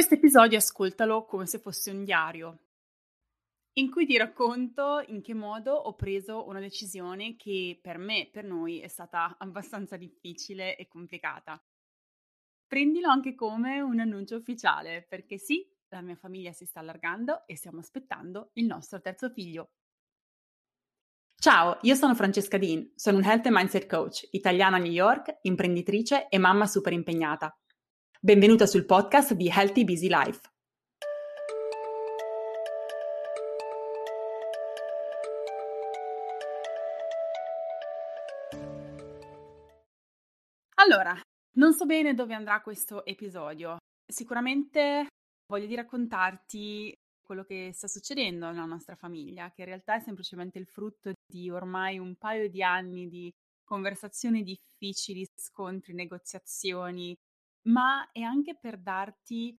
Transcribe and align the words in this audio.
Questo 0.00 0.16
episodio 0.16 0.56
ascoltalo 0.56 1.26
come 1.26 1.44
se 1.44 1.58
fosse 1.58 1.90
un 1.90 2.04
diario, 2.04 2.60
in 3.74 3.90
cui 3.90 4.06
ti 4.06 4.16
racconto 4.16 5.04
in 5.08 5.20
che 5.20 5.34
modo 5.34 5.74
ho 5.74 5.94
preso 5.94 6.48
una 6.48 6.58
decisione 6.58 7.36
che 7.36 7.78
per 7.82 7.98
me, 7.98 8.30
per 8.32 8.44
noi, 8.44 8.80
è 8.80 8.88
stata 8.88 9.36
abbastanza 9.38 9.98
difficile 9.98 10.74
e 10.78 10.88
complicata. 10.88 11.62
Prendilo 12.66 13.10
anche 13.10 13.34
come 13.34 13.82
un 13.82 14.00
annuncio 14.00 14.36
ufficiale, 14.36 15.04
perché 15.06 15.36
sì, 15.36 15.70
la 15.90 16.00
mia 16.00 16.16
famiglia 16.16 16.52
si 16.52 16.64
sta 16.64 16.80
allargando 16.80 17.46
e 17.46 17.54
stiamo 17.54 17.80
aspettando 17.80 18.52
il 18.54 18.64
nostro 18.64 19.02
terzo 19.02 19.28
figlio. 19.28 19.72
Ciao, 21.34 21.76
io 21.82 21.94
sono 21.94 22.14
Francesca 22.14 22.56
Dean, 22.56 22.90
sono 22.94 23.18
un 23.18 23.24
Health 23.24 23.44
and 23.44 23.54
Mindset 23.54 23.86
Coach, 23.86 24.26
italiana 24.30 24.76
a 24.76 24.80
New 24.80 24.90
York, 24.90 25.40
imprenditrice 25.42 26.26
e 26.30 26.38
mamma 26.38 26.64
super 26.64 26.94
impegnata. 26.94 27.54
Benvenuta 28.22 28.66
sul 28.66 28.84
podcast 28.84 29.32
di 29.32 29.48
Healthy 29.48 29.82
Busy 29.82 30.06
Life. 30.06 30.40
Allora, 40.74 41.18
non 41.52 41.72
so 41.72 41.86
bene 41.86 42.12
dove 42.12 42.34
andrà 42.34 42.60
questo 42.60 43.06
episodio. 43.06 43.78
Sicuramente 44.06 45.06
voglio 45.46 45.74
raccontarti 45.74 46.92
quello 47.24 47.44
che 47.44 47.70
sta 47.72 47.88
succedendo 47.88 48.50
nella 48.50 48.66
nostra 48.66 48.96
famiglia, 48.96 49.50
che 49.50 49.62
in 49.62 49.68
realtà 49.68 49.94
è 49.94 50.00
semplicemente 50.00 50.58
il 50.58 50.66
frutto 50.66 51.10
di 51.26 51.48
ormai 51.48 51.98
un 51.98 52.16
paio 52.16 52.50
di 52.50 52.62
anni 52.62 53.08
di 53.08 53.32
conversazioni 53.64 54.42
difficili, 54.42 55.26
scontri, 55.36 55.94
negoziazioni, 55.94 57.16
ma 57.68 58.10
è 58.12 58.20
anche 58.22 58.56
per 58.58 58.78
darti 58.78 59.56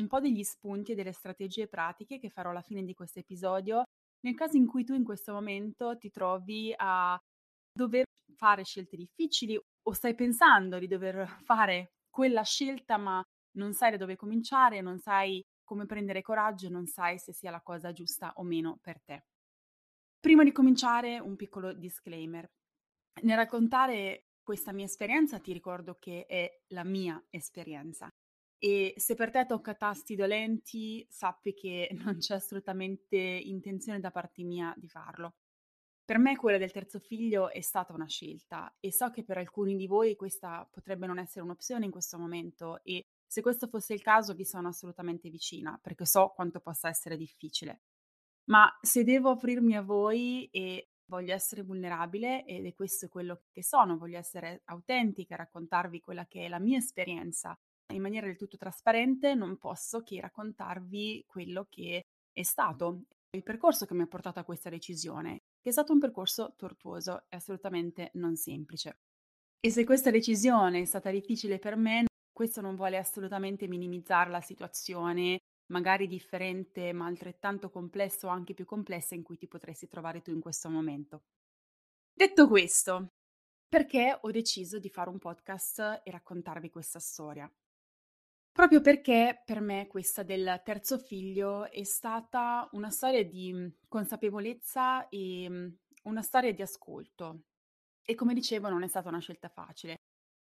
un 0.00 0.08
po' 0.08 0.20
degli 0.20 0.42
spunti 0.42 0.92
e 0.92 0.94
delle 0.94 1.12
strategie 1.12 1.68
pratiche 1.68 2.18
che 2.18 2.30
farò 2.30 2.50
alla 2.50 2.62
fine 2.62 2.84
di 2.84 2.94
questo 2.94 3.18
episodio, 3.18 3.84
nel 4.20 4.34
caso 4.34 4.56
in 4.56 4.66
cui 4.66 4.84
tu 4.84 4.94
in 4.94 5.04
questo 5.04 5.32
momento 5.32 5.96
ti 5.96 6.10
trovi 6.10 6.74
a 6.76 7.18
dover 7.72 8.04
fare 8.34 8.64
scelte 8.64 8.96
difficili 8.96 9.56
o 9.56 9.92
stai 9.92 10.14
pensando 10.14 10.78
di 10.78 10.86
dover 10.86 11.26
fare 11.44 11.92
quella 12.10 12.42
scelta, 12.42 12.96
ma 12.96 13.22
non 13.56 13.72
sai 13.72 13.92
da 13.92 13.96
dove 13.96 14.16
cominciare, 14.16 14.80
non 14.80 14.98
sai 14.98 15.42
come 15.64 15.86
prendere 15.86 16.22
coraggio, 16.22 16.68
non 16.68 16.86
sai 16.86 17.18
se 17.18 17.32
sia 17.32 17.50
la 17.50 17.60
cosa 17.60 17.92
giusta 17.92 18.32
o 18.36 18.42
meno 18.42 18.78
per 18.80 19.00
te. 19.02 19.24
Prima 20.18 20.44
di 20.44 20.52
cominciare, 20.52 21.18
un 21.18 21.36
piccolo 21.36 21.72
disclaimer. 21.72 22.46
Nel 23.22 23.36
raccontare 23.36 24.25
questa 24.46 24.72
mia 24.72 24.84
esperienza 24.84 25.40
ti 25.40 25.52
ricordo 25.52 25.96
che 25.98 26.24
è 26.24 26.60
la 26.68 26.84
mia 26.84 27.20
esperienza. 27.30 28.08
E 28.58 28.94
se 28.96 29.16
per 29.16 29.32
te 29.32 29.44
tocca 29.44 29.74
tasti 29.74 30.14
dolenti, 30.14 31.04
sappi 31.10 31.52
che 31.52 31.88
non 32.04 32.18
c'è 32.18 32.36
assolutamente 32.36 33.16
intenzione 33.16 33.98
da 33.98 34.12
parte 34.12 34.44
mia 34.44 34.72
di 34.76 34.86
farlo. 34.86 35.34
Per 36.04 36.18
me 36.18 36.36
quella 36.36 36.58
del 36.58 36.70
terzo 36.70 37.00
figlio 37.00 37.50
è 37.50 37.60
stata 37.60 37.92
una 37.92 38.06
scelta 38.06 38.72
e 38.78 38.92
so 38.92 39.10
che 39.10 39.24
per 39.24 39.38
alcuni 39.38 39.74
di 39.74 39.88
voi 39.88 40.14
questa 40.14 40.64
potrebbe 40.70 41.08
non 41.08 41.18
essere 41.18 41.44
un'opzione 41.44 41.84
in 41.84 41.90
questo 41.90 42.16
momento 42.16 42.80
e 42.84 43.02
se 43.26 43.42
questo 43.42 43.66
fosse 43.66 43.94
il 43.94 44.02
caso 44.02 44.32
vi 44.34 44.44
sono 44.44 44.68
assolutamente 44.68 45.28
vicina 45.28 45.76
perché 45.82 46.06
so 46.06 46.28
quanto 46.36 46.60
possa 46.60 46.88
essere 46.88 47.16
difficile. 47.16 47.80
Ma 48.44 48.72
se 48.80 49.02
devo 49.02 49.30
aprirmi 49.30 49.74
a 49.74 49.82
voi 49.82 50.48
e 50.52 50.90
voglio 51.06 51.34
essere 51.34 51.62
vulnerabile 51.62 52.44
ed 52.44 52.66
è 52.66 52.74
questo 52.74 53.08
quello 53.08 53.42
che 53.50 53.62
sono, 53.62 53.96
voglio 53.96 54.18
essere 54.18 54.62
autentica, 54.64 55.36
raccontarvi 55.36 56.00
quella 56.00 56.26
che 56.26 56.44
è 56.44 56.48
la 56.48 56.58
mia 56.58 56.78
esperienza 56.78 57.56
in 57.92 58.02
maniera 58.02 58.26
del 58.26 58.36
tutto 58.36 58.56
trasparente, 58.56 59.34
non 59.34 59.58
posso 59.58 60.02
che 60.02 60.20
raccontarvi 60.20 61.24
quello 61.26 61.66
che 61.70 62.02
è 62.32 62.42
stato 62.42 63.02
il 63.30 63.42
percorso 63.42 63.86
che 63.86 63.94
mi 63.94 64.02
ha 64.02 64.06
portato 64.06 64.40
a 64.40 64.44
questa 64.44 64.70
decisione, 64.70 65.42
che 65.60 65.68
è 65.68 65.72
stato 65.72 65.92
un 65.92 65.98
percorso 65.98 66.54
tortuoso 66.56 67.24
e 67.28 67.36
assolutamente 67.36 68.10
non 68.14 68.34
semplice. 68.36 68.98
E 69.60 69.70
se 69.70 69.84
questa 69.84 70.10
decisione 70.10 70.80
è 70.80 70.84
stata 70.84 71.10
difficile 71.10 71.58
per 71.58 71.76
me, 71.76 72.04
questo 72.32 72.60
non 72.60 72.76
vuole 72.76 72.96
assolutamente 72.98 73.66
minimizzare 73.66 74.30
la 74.30 74.40
situazione 74.40 75.38
magari 75.68 76.06
differente 76.06 76.92
ma 76.92 77.06
altrettanto 77.06 77.70
complesso 77.70 78.28
o 78.28 78.30
anche 78.30 78.54
più 78.54 78.64
complessa 78.64 79.14
in 79.14 79.22
cui 79.22 79.36
ti 79.36 79.48
potresti 79.48 79.88
trovare 79.88 80.22
tu 80.22 80.30
in 80.30 80.40
questo 80.40 80.68
momento. 80.70 81.24
Detto 82.12 82.48
questo, 82.48 83.12
perché 83.68 84.18
ho 84.20 84.30
deciso 84.30 84.78
di 84.78 84.90
fare 84.90 85.10
un 85.10 85.18
podcast 85.18 86.02
e 86.04 86.10
raccontarvi 86.10 86.70
questa 86.70 86.98
storia? 87.00 87.50
Proprio 88.52 88.80
perché 88.80 89.42
per 89.44 89.60
me 89.60 89.86
questa 89.86 90.22
del 90.22 90.62
terzo 90.64 90.98
figlio 90.98 91.70
è 91.70 91.84
stata 91.84 92.68
una 92.72 92.90
storia 92.90 93.22
di 93.24 93.52
mhmm, 93.52 93.72
consapevolezza 93.88 95.08
e 95.10 95.46
mhmm, 95.48 95.76
una 96.04 96.22
storia 96.22 96.52
di 96.54 96.62
ascolto. 96.62 97.42
E 98.02 98.14
come 98.14 98.32
dicevo 98.34 98.68
non 98.70 98.82
è 98.82 98.88
stata 98.88 99.08
una 99.08 99.20
scelta 99.20 99.48
facile. 99.48 99.96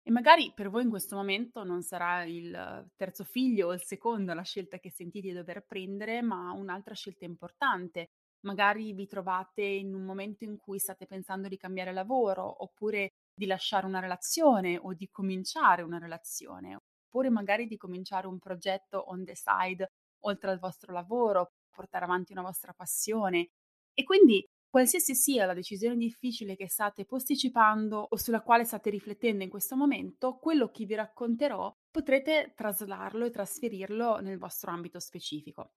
E 0.09 0.11
magari 0.11 0.53
per 0.55 0.71
voi 0.71 0.85
in 0.85 0.89
questo 0.89 1.17
momento 1.17 1.65
non 1.65 1.83
sarà 1.83 2.25
il 2.25 2.91
terzo 2.97 3.25
figlio 3.25 3.67
o 3.67 3.73
il 3.75 3.83
secondo 3.83 4.33
la 4.33 4.41
scelta 4.41 4.79
che 4.79 4.91
sentite 4.91 5.29
di 5.29 5.35
dover 5.35 5.67
prendere, 5.67 6.23
ma 6.23 6.51
un'altra 6.53 6.95
scelta 6.95 7.27
importante. 7.27 8.13
Magari 8.47 8.95
vi 8.95 9.07
trovate 9.07 9.61
in 9.61 9.95
un 9.95 10.05
momento 10.05 10.45
in 10.45 10.57
cui 10.57 10.79
state 10.79 11.05
pensando 11.05 11.47
di 11.47 11.59
cambiare 11.59 11.93
lavoro, 11.93 12.63
oppure 12.63 13.17
di 13.35 13.45
lasciare 13.45 13.85
una 13.85 13.99
relazione 14.01 14.79
o 14.79 14.95
di 14.95 15.11
cominciare 15.11 15.83
una 15.83 15.99
relazione, 15.99 16.77
oppure 17.05 17.29
magari 17.29 17.67
di 17.67 17.77
cominciare 17.77 18.29
un 18.29 18.39
progetto 18.39 19.11
on 19.11 19.27
the 19.27 19.35
side 19.37 19.93
oltre 20.21 20.51
al 20.51 20.59
vostro 20.59 20.91
lavoro, 20.91 21.53
portare 21.69 22.07
avanti 22.07 22.33
una 22.33 22.41
vostra 22.41 22.73
passione. 22.73 23.51
E 23.93 24.05
quindi 24.05 24.43
Qualsiasi 24.71 25.15
sia 25.15 25.47
la 25.47 25.55
decisione 25.55 25.97
difficile 25.97 26.55
che 26.55 26.69
state 26.69 27.07
posticipando 27.07 28.07
o 28.11 28.17
sulla 28.17 28.43
quale 28.43 28.65
state 28.65 28.91
riflettendo 28.91 29.43
in 29.43 29.49
questo 29.49 29.77
momento, 29.77 30.37
quello 30.37 30.71
che 30.71 30.85
vi 30.85 30.95
racconterò 30.95 31.73
potrete 31.91 32.53
traslarlo 32.55 33.25
e 33.25 33.31
trasferirlo 33.31 34.19
nel 34.19 34.37
vostro 34.37 34.71
ambito 34.71 35.01
specifico. 35.01 35.73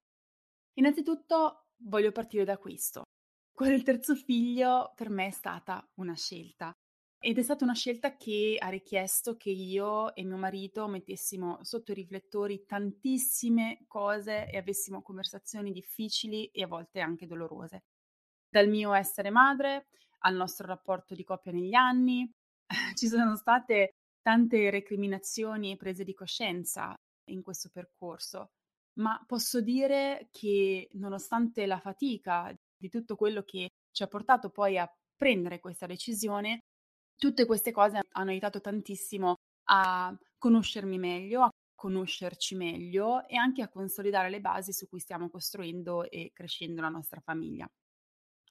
Innanzitutto 0.73 1.67
voglio 1.83 2.11
partire 2.11 2.43
da 2.43 2.57
questo. 2.57 3.03
Quello 3.53 3.71
del 3.71 3.83
terzo 3.83 4.13
figlio 4.13 4.91
per 4.93 5.09
me 5.09 5.27
è 5.27 5.31
stata 5.31 5.89
una 5.95 6.15
scelta 6.15 6.73
ed 7.17 7.37
è 7.37 7.43
stata 7.43 7.63
una 7.63 7.75
scelta 7.75 8.17
che 8.17 8.57
ha 8.59 8.69
richiesto 8.69 9.37
che 9.37 9.51
io 9.51 10.13
e 10.15 10.25
mio 10.25 10.37
marito 10.37 10.87
mettessimo 10.87 11.59
sotto 11.61 11.91
i 11.91 11.95
riflettori 11.95 12.65
tantissime 12.65 13.85
cose 13.87 14.49
e 14.49 14.57
avessimo 14.57 15.01
conversazioni 15.01 15.71
difficili 15.71 16.47
e 16.47 16.63
a 16.63 16.67
volte 16.67 16.99
anche 16.99 17.27
dolorose 17.27 17.83
dal 18.51 18.67
mio 18.67 18.93
essere 18.93 19.29
madre 19.29 19.87
al 20.19 20.35
nostro 20.35 20.67
rapporto 20.67 21.15
di 21.15 21.23
coppia 21.23 21.51
negli 21.51 21.73
anni. 21.73 22.29
Ci 22.95 23.07
sono 23.07 23.35
state 23.35 23.95
tante 24.21 24.69
recriminazioni 24.69 25.71
e 25.71 25.77
prese 25.77 26.03
di 26.03 26.13
coscienza 26.13 26.93
in 27.29 27.41
questo 27.41 27.69
percorso, 27.71 28.51
ma 28.99 29.23
posso 29.25 29.61
dire 29.61 30.27
che 30.31 30.89
nonostante 30.93 31.65
la 31.65 31.79
fatica 31.79 32.53
di 32.77 32.89
tutto 32.89 33.15
quello 33.15 33.43
che 33.43 33.69
ci 33.91 34.03
ha 34.03 34.07
portato 34.07 34.49
poi 34.49 34.77
a 34.77 34.91
prendere 35.15 35.59
questa 35.59 35.85
decisione, 35.85 36.59
tutte 37.15 37.45
queste 37.45 37.71
cose 37.71 38.01
hanno 38.11 38.31
aiutato 38.31 38.59
tantissimo 38.59 39.35
a 39.69 40.15
conoscermi 40.37 40.97
meglio, 40.97 41.43
a 41.43 41.49
conoscerci 41.73 42.55
meglio 42.55 43.27
e 43.27 43.37
anche 43.37 43.61
a 43.61 43.69
consolidare 43.69 44.29
le 44.29 44.41
basi 44.41 44.73
su 44.73 44.87
cui 44.87 44.99
stiamo 44.99 45.29
costruendo 45.29 46.09
e 46.09 46.31
crescendo 46.33 46.81
la 46.81 46.89
nostra 46.89 47.21
famiglia. 47.21 47.67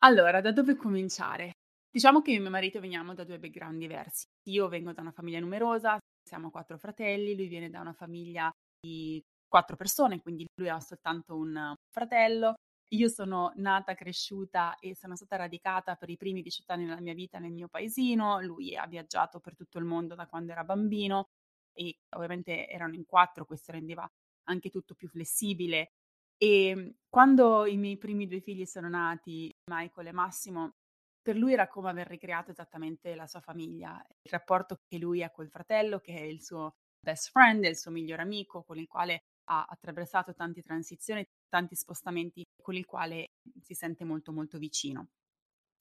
Allora, 0.03 0.41
da 0.41 0.53
dove 0.53 0.77
cominciare? 0.77 1.53
Diciamo 1.91 2.23
che 2.23 2.31
io 2.31 2.39
e 2.39 2.41
mio 2.41 2.51
marito 2.51 2.81
veniamo 2.81 3.15
da 3.15 3.25
due 3.25 3.39
background 3.39 3.79
diversi. 3.79 4.27
Io 4.49 4.69
vengo 4.69 4.93
da 4.93 5.03
una 5.03 5.11
famiglia 5.13 5.41
numerosa, 5.41 5.99
siamo 6.27 6.51
quattro 6.51 6.79
fratelli, 6.79 7.35
lui 7.37 7.49
viene 7.49 7.69
da 7.69 7.81
una 7.81 7.93
famiglia 7.93 8.51
di 8.81 9.21
quattro 9.47 9.77
persone, 9.77 10.21
quindi 10.21 10.47
lui 10.55 10.69
ha 10.71 10.81
soltanto 10.81 11.37
un 11.37 11.75
fratello. 11.91 12.55
Io 12.93 13.09
sono 13.09 13.53
nata, 13.57 13.95
cresciuta 13.95 14.77
e 14.79 14.97
sono 14.97 15.17
stata 15.17 15.37
radicata 15.37 15.95
per 15.97 16.09
i 16.11 16.17
primi 16.17 16.43
18 16.43 16.73
anni 16.73 16.87
della 16.87 17.01
mia 17.01 17.15
vita 17.15 17.39
nel 17.39 17.53
mio 17.53 17.69
paesino. 17.69 18.41
Lui 18.41 18.77
ha 18.77 18.87
viaggiato 18.87 19.39
per 19.39 19.55
tutto 19.55 19.79
il 19.79 19.85
mondo 19.85 20.15
da 20.15 20.27
quando 20.27 20.53
era 20.53 20.65
bambino 20.65 21.27
e 21.73 21.99
ovviamente 22.17 22.69
erano 22.69 22.95
in 22.95 23.05
quattro, 23.05 23.45
questo 23.45 23.73
rendeva 23.73 24.09
anche 24.45 24.71
tutto 24.71 24.95
più 24.95 25.09
flessibile 25.09 25.91
e 26.43 26.67
ehm, 26.69 26.95
quando 27.09 27.67
i 27.67 27.77
miei 27.77 27.99
primi 27.99 28.27
due 28.27 28.41
figli 28.41 28.65
sono 28.67 28.89
nati, 28.89 29.53
Michael 29.71 30.09
e 30.09 30.13
Massimo, 30.13 30.75
per 31.23 31.37
lui 31.37 31.53
era 31.53 31.69
come 31.69 31.91
aver 31.91 32.07
ricreato 32.09 32.51
esattamente 32.51 33.15
la 33.15 33.27
sua 33.27 33.41
famiglia, 33.41 34.03
il 34.23 34.31
rapporto 34.33 34.77
che 34.89 34.99
lui 34.99 35.23
ha 35.23 35.31
col 35.31 35.51
fratello, 35.51 35.99
che 36.01 36.15
è 36.17 36.23
il 36.23 36.43
suo 36.43 36.77
best 36.99 37.31
friend, 37.31 37.65
il 37.65 37.77
suo 37.77 37.91
migliore 37.91 38.23
amico, 38.23 38.63
con 38.65 38.79
il 38.79 38.87
quale 38.87 39.25
ha 39.51 39.65
attraversato 39.69 40.33
tante 40.35 40.63
transizioni, 40.63 41.25
tanti 41.49 41.75
spostamenti, 41.77 42.45
con 42.63 42.75
il 42.75 42.87
quale 42.87 43.27
si 43.61 43.75
sente 43.75 44.05
molto 44.05 44.33
molto 44.33 44.59
vicino. 44.59 45.09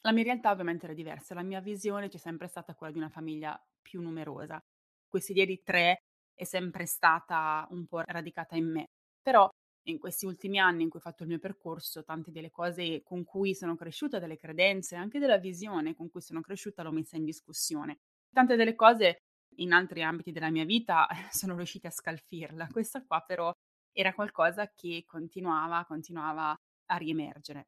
La 0.01 0.11
mia 0.13 0.23
realtà 0.23 0.51
ovviamente 0.51 0.85
era 0.85 0.93
diversa, 0.93 1.33
la 1.33 1.43
mia 1.43 1.59
visione 1.61 2.07
c'è 2.09 2.17
sempre 2.17 2.47
stata 2.47 2.73
quella 2.75 2.93
di 2.93 2.99
una 2.99 3.09
famiglia 3.09 3.59
più 3.81 4.01
numerosa. 4.01 4.59
Questa 5.07 5.31
idea 5.33 5.45
di 5.45 5.61
tre 5.63 6.03
è 6.33 6.43
sempre 6.45 6.85
stata 6.85 7.67
un 7.71 7.85
po' 7.87 8.01
radicata 8.05 8.55
in 8.55 8.71
me 8.71 8.85
Però 9.21 9.49
in 9.83 9.97
questi 9.97 10.25
ultimi 10.25 10.59
anni 10.59 10.83
in 10.83 10.89
cui 10.89 10.99
ho 10.99 11.01
fatto 11.01 11.23
il 11.23 11.29
mio 11.29 11.39
percorso, 11.39 12.03
tante 12.03 12.31
delle 12.31 12.51
cose 12.51 13.01
con 13.03 13.23
cui 13.23 13.55
sono 13.55 13.75
cresciuta, 13.75 14.19
delle 14.19 14.37
credenze, 14.37 14.95
anche 14.95 15.19
della 15.19 15.37
visione 15.37 15.95
con 15.95 16.09
cui 16.09 16.21
sono 16.21 16.41
cresciuta, 16.41 16.83
l'ho 16.83 16.91
messa 16.91 17.17
in 17.17 17.25
discussione. 17.25 17.99
Tante 18.31 18.55
delle 18.55 18.75
cose 18.75 19.23
in 19.55 19.73
altri 19.73 20.03
ambiti 20.03 20.31
della 20.31 20.51
mia 20.51 20.65
vita 20.65 21.07
sono 21.31 21.55
riuscita 21.55 21.87
a 21.87 21.91
scalfirla. 21.91 22.67
Questa 22.71 23.03
qua 23.03 23.21
però 23.21 23.51
era 23.91 24.13
qualcosa 24.13 24.71
che 24.73 25.03
continuava, 25.05 25.85
continuava 25.85 26.55
a 26.85 26.97
riemergere. 26.97 27.67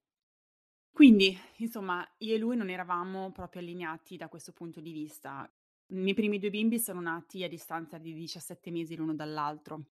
Quindi, 0.92 1.38
insomma, 1.58 2.06
io 2.18 2.36
e 2.36 2.38
lui 2.38 2.58
non 2.58 2.70
eravamo 2.70 3.32
proprio 3.32 3.62
allineati 3.62 4.18
da 4.18 4.28
questo 4.28 4.52
punto 4.52 4.82
di 4.82 4.92
vista. 4.92 5.50
I 5.88 5.96
miei 5.96 6.14
primi 6.14 6.38
due 6.38 6.50
bimbi 6.50 6.80
sono 6.80 7.02
nati 7.02 7.44
a 7.44 7.48
distanza 7.48 7.98
di 7.98 8.14
17 8.14 8.72
mesi 8.72 8.96
l'uno 8.96 9.16
dall'altro 9.16 9.86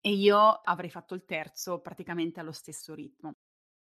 e 0.00 0.12
io 0.12 0.38
avrei 0.38 0.90
fatto 0.90 1.14
il 1.14 1.24
terzo 1.24 1.80
praticamente 1.80 2.40
allo 2.40 2.52
stesso 2.52 2.94
ritmo. 2.94 3.34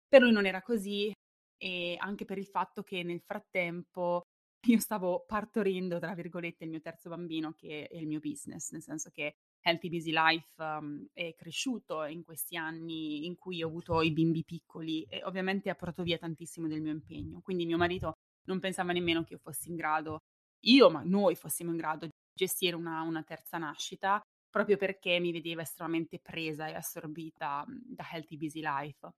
Per 0.08 0.20
lui 0.20 0.32
non 0.32 0.46
era 0.46 0.62
così 0.62 1.12
e 1.56 1.96
anche 1.98 2.24
per 2.24 2.38
il 2.38 2.46
fatto 2.46 2.82
che 2.82 3.02
nel 3.02 3.20
frattempo 3.20 4.22
io 4.68 4.78
stavo 4.78 5.24
partorendo, 5.26 5.98
tra 5.98 6.14
virgolette, 6.14 6.64
il 6.64 6.70
mio 6.70 6.80
terzo 6.80 7.08
bambino 7.08 7.52
che 7.52 7.86
è 7.86 7.96
il 7.96 8.06
mio 8.06 8.18
business, 8.20 8.72
nel 8.72 8.82
senso 8.82 9.10
che 9.10 9.34
Healthy 9.62 9.88
Busy 9.88 10.10
Life 10.12 10.62
um, 10.62 11.06
è 11.12 11.34
cresciuto 11.36 12.04
in 12.04 12.24
questi 12.24 12.56
anni 12.56 13.26
in 13.26 13.36
cui 13.36 13.62
ho 13.62 13.68
avuto 13.68 14.02
i 14.02 14.10
bimbi 14.10 14.44
piccoli 14.44 15.04
e 15.04 15.22
ovviamente 15.24 15.70
ha 15.70 15.74
portato 15.74 16.02
via 16.02 16.18
tantissimo 16.18 16.66
del 16.66 16.80
mio 16.80 16.92
impegno. 16.92 17.40
Quindi 17.40 17.66
mio 17.66 17.76
marito 17.76 18.14
non 18.46 18.58
pensava 18.58 18.92
nemmeno 18.92 19.22
che 19.22 19.34
io 19.34 19.38
fossi 19.38 19.68
in 19.68 19.76
grado, 19.76 20.18
io 20.64 20.90
ma 20.90 21.02
noi 21.04 21.34
fossimo 21.36 21.70
in 21.70 21.76
grado 21.76 22.06
di 22.06 22.12
gestire 22.34 22.74
una, 22.74 23.02
una 23.02 23.22
terza 23.22 23.58
nascita 23.58 24.20
proprio 24.50 24.76
perché 24.76 25.18
mi 25.20 25.32
vedeva 25.32 25.62
estremamente 25.62 26.18
presa 26.20 26.66
e 26.68 26.74
assorbita 26.74 27.64
da 27.68 28.04
Healthy 28.10 28.36
Busy 28.36 28.60
Life. 28.60 29.08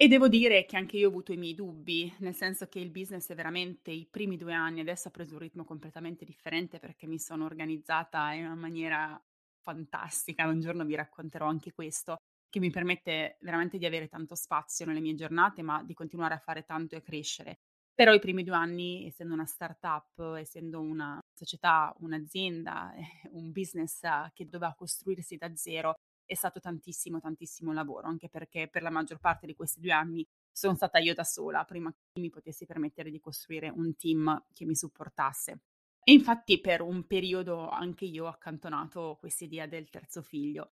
E 0.00 0.06
devo 0.08 0.28
dire 0.28 0.64
che 0.64 0.76
anche 0.76 0.96
io 0.96 1.06
ho 1.08 1.10
avuto 1.10 1.32
i 1.32 1.36
miei 1.36 1.54
dubbi, 1.54 2.12
nel 2.20 2.34
senso 2.34 2.68
che 2.68 2.78
il 2.78 2.90
business 2.90 3.30
è 3.30 3.34
veramente 3.34 3.90
i 3.90 4.06
primi 4.08 4.36
due 4.36 4.54
anni, 4.54 4.80
adesso 4.80 5.08
ha 5.08 5.10
preso 5.10 5.34
un 5.34 5.40
ritmo 5.40 5.64
completamente 5.64 6.24
differente 6.24 6.78
perché 6.78 7.06
mi 7.08 7.18
sono 7.18 7.44
organizzata 7.46 8.32
in 8.32 8.44
una 8.44 8.54
maniera 8.54 9.20
fantastica, 9.60 10.46
un 10.46 10.60
giorno 10.60 10.84
vi 10.84 10.94
racconterò 10.94 11.46
anche 11.46 11.72
questo, 11.72 12.18
che 12.48 12.60
mi 12.60 12.70
permette 12.70 13.38
veramente 13.40 13.76
di 13.76 13.86
avere 13.86 14.06
tanto 14.08 14.36
spazio 14.36 14.86
nelle 14.86 15.00
mie 15.00 15.14
giornate, 15.14 15.62
ma 15.62 15.82
di 15.82 15.94
continuare 15.94 16.34
a 16.34 16.38
fare 16.38 16.62
tanto 16.64 16.94
e 16.94 16.98
a 16.98 17.02
crescere. 17.02 17.58
Però 17.98 18.12
i 18.12 18.20
primi 18.20 18.44
due 18.44 18.54
anni, 18.54 19.06
essendo 19.06 19.34
una 19.34 19.44
startup, 19.44 20.36
essendo 20.36 20.80
una 20.80 21.18
società, 21.34 21.92
un'azienda, 21.98 22.94
un 23.32 23.50
business 23.50 24.02
che 24.34 24.48
doveva 24.48 24.72
costruirsi 24.76 25.36
da 25.36 25.52
zero, 25.56 25.94
è 26.24 26.34
stato 26.34 26.60
tantissimo, 26.60 27.18
tantissimo 27.18 27.72
lavoro, 27.72 28.06
anche 28.06 28.28
perché 28.28 28.68
per 28.68 28.82
la 28.82 28.90
maggior 28.90 29.18
parte 29.18 29.46
di 29.46 29.56
questi 29.56 29.80
due 29.80 29.90
anni 29.90 30.24
sono 30.52 30.76
stata 30.76 30.98
io 30.98 31.12
da 31.12 31.24
sola, 31.24 31.64
prima 31.64 31.90
che 31.90 32.20
mi 32.20 32.30
potessi 32.30 32.66
permettere 32.66 33.10
di 33.10 33.18
costruire 33.18 33.68
un 33.68 33.96
team 33.96 34.44
che 34.52 34.64
mi 34.64 34.76
supportasse. 34.76 35.62
E 36.04 36.12
infatti 36.12 36.60
per 36.60 36.82
un 36.82 37.04
periodo 37.04 37.68
anche 37.68 38.04
io 38.04 38.26
ho 38.26 38.28
accantonato 38.28 39.16
questa 39.18 39.42
idea 39.42 39.66
del 39.66 39.90
terzo 39.90 40.22
figlio. 40.22 40.74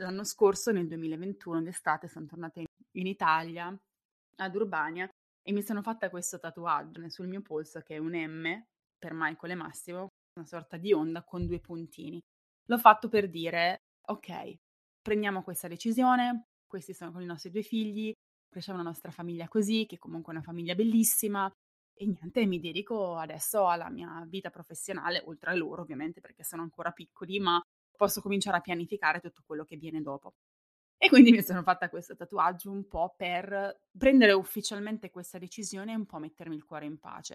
L'anno 0.00 0.24
scorso, 0.24 0.72
nel 0.72 0.88
2021, 0.88 1.62
d'estate, 1.62 2.08
sono 2.08 2.26
tornata 2.26 2.58
in 2.58 3.06
Italia, 3.06 3.72
ad 4.38 4.54
Urbania, 4.56 5.08
e 5.46 5.52
mi 5.52 5.62
sono 5.62 5.82
fatta 5.82 6.08
questo 6.08 6.38
tatuaggio 6.38 7.06
sul 7.10 7.28
mio 7.28 7.42
polso 7.42 7.80
che 7.80 7.96
è 7.96 7.98
un 7.98 8.12
M 8.14 8.64
per 8.98 9.12
Michael 9.12 9.52
e 9.52 9.54
Massimo, 9.54 10.08
una 10.38 10.46
sorta 10.46 10.78
di 10.78 10.92
onda 10.92 11.22
con 11.22 11.46
due 11.46 11.60
puntini. 11.60 12.18
L'ho 12.66 12.78
fatto 12.78 13.08
per 13.08 13.28
dire, 13.28 13.76
ok, 14.08 14.54
prendiamo 15.02 15.42
questa 15.42 15.68
decisione, 15.68 16.44
questi 16.66 16.94
sono 16.94 17.12
con 17.12 17.20
i 17.20 17.26
nostri 17.26 17.50
due 17.50 17.62
figli, 17.62 18.12
cresciamo 18.48 18.78
la 18.78 18.84
nostra 18.84 19.10
famiglia 19.10 19.46
così, 19.48 19.84
che 19.86 19.98
comunque 19.98 20.32
è 20.32 20.36
una 20.36 20.44
famiglia 20.44 20.74
bellissima, 20.74 21.50
e 21.96 22.06
niente, 22.06 22.46
mi 22.46 22.58
dedico 22.58 23.16
adesso 23.16 23.68
alla 23.68 23.90
mia 23.90 24.24
vita 24.26 24.50
professionale, 24.50 25.22
oltre 25.26 25.50
a 25.50 25.54
loro 25.54 25.82
ovviamente 25.82 26.20
perché 26.20 26.42
sono 26.42 26.62
ancora 26.62 26.90
piccoli, 26.90 27.38
ma 27.38 27.60
posso 27.96 28.20
cominciare 28.22 28.56
a 28.56 28.60
pianificare 28.60 29.20
tutto 29.20 29.42
quello 29.46 29.64
che 29.64 29.76
viene 29.76 30.00
dopo. 30.00 30.32
E 31.04 31.10
quindi 31.10 31.32
mi 31.32 31.42
sono 31.42 31.62
fatta 31.62 31.90
questo 31.90 32.16
tatuaggio 32.16 32.70
un 32.70 32.88
po' 32.88 33.12
per 33.14 33.82
prendere 33.94 34.32
ufficialmente 34.32 35.10
questa 35.10 35.36
decisione 35.36 35.92
e 35.92 35.96
un 35.96 36.06
po' 36.06 36.18
mettermi 36.18 36.54
il 36.54 36.64
cuore 36.64 36.86
in 36.86 36.98
pace. 36.98 37.34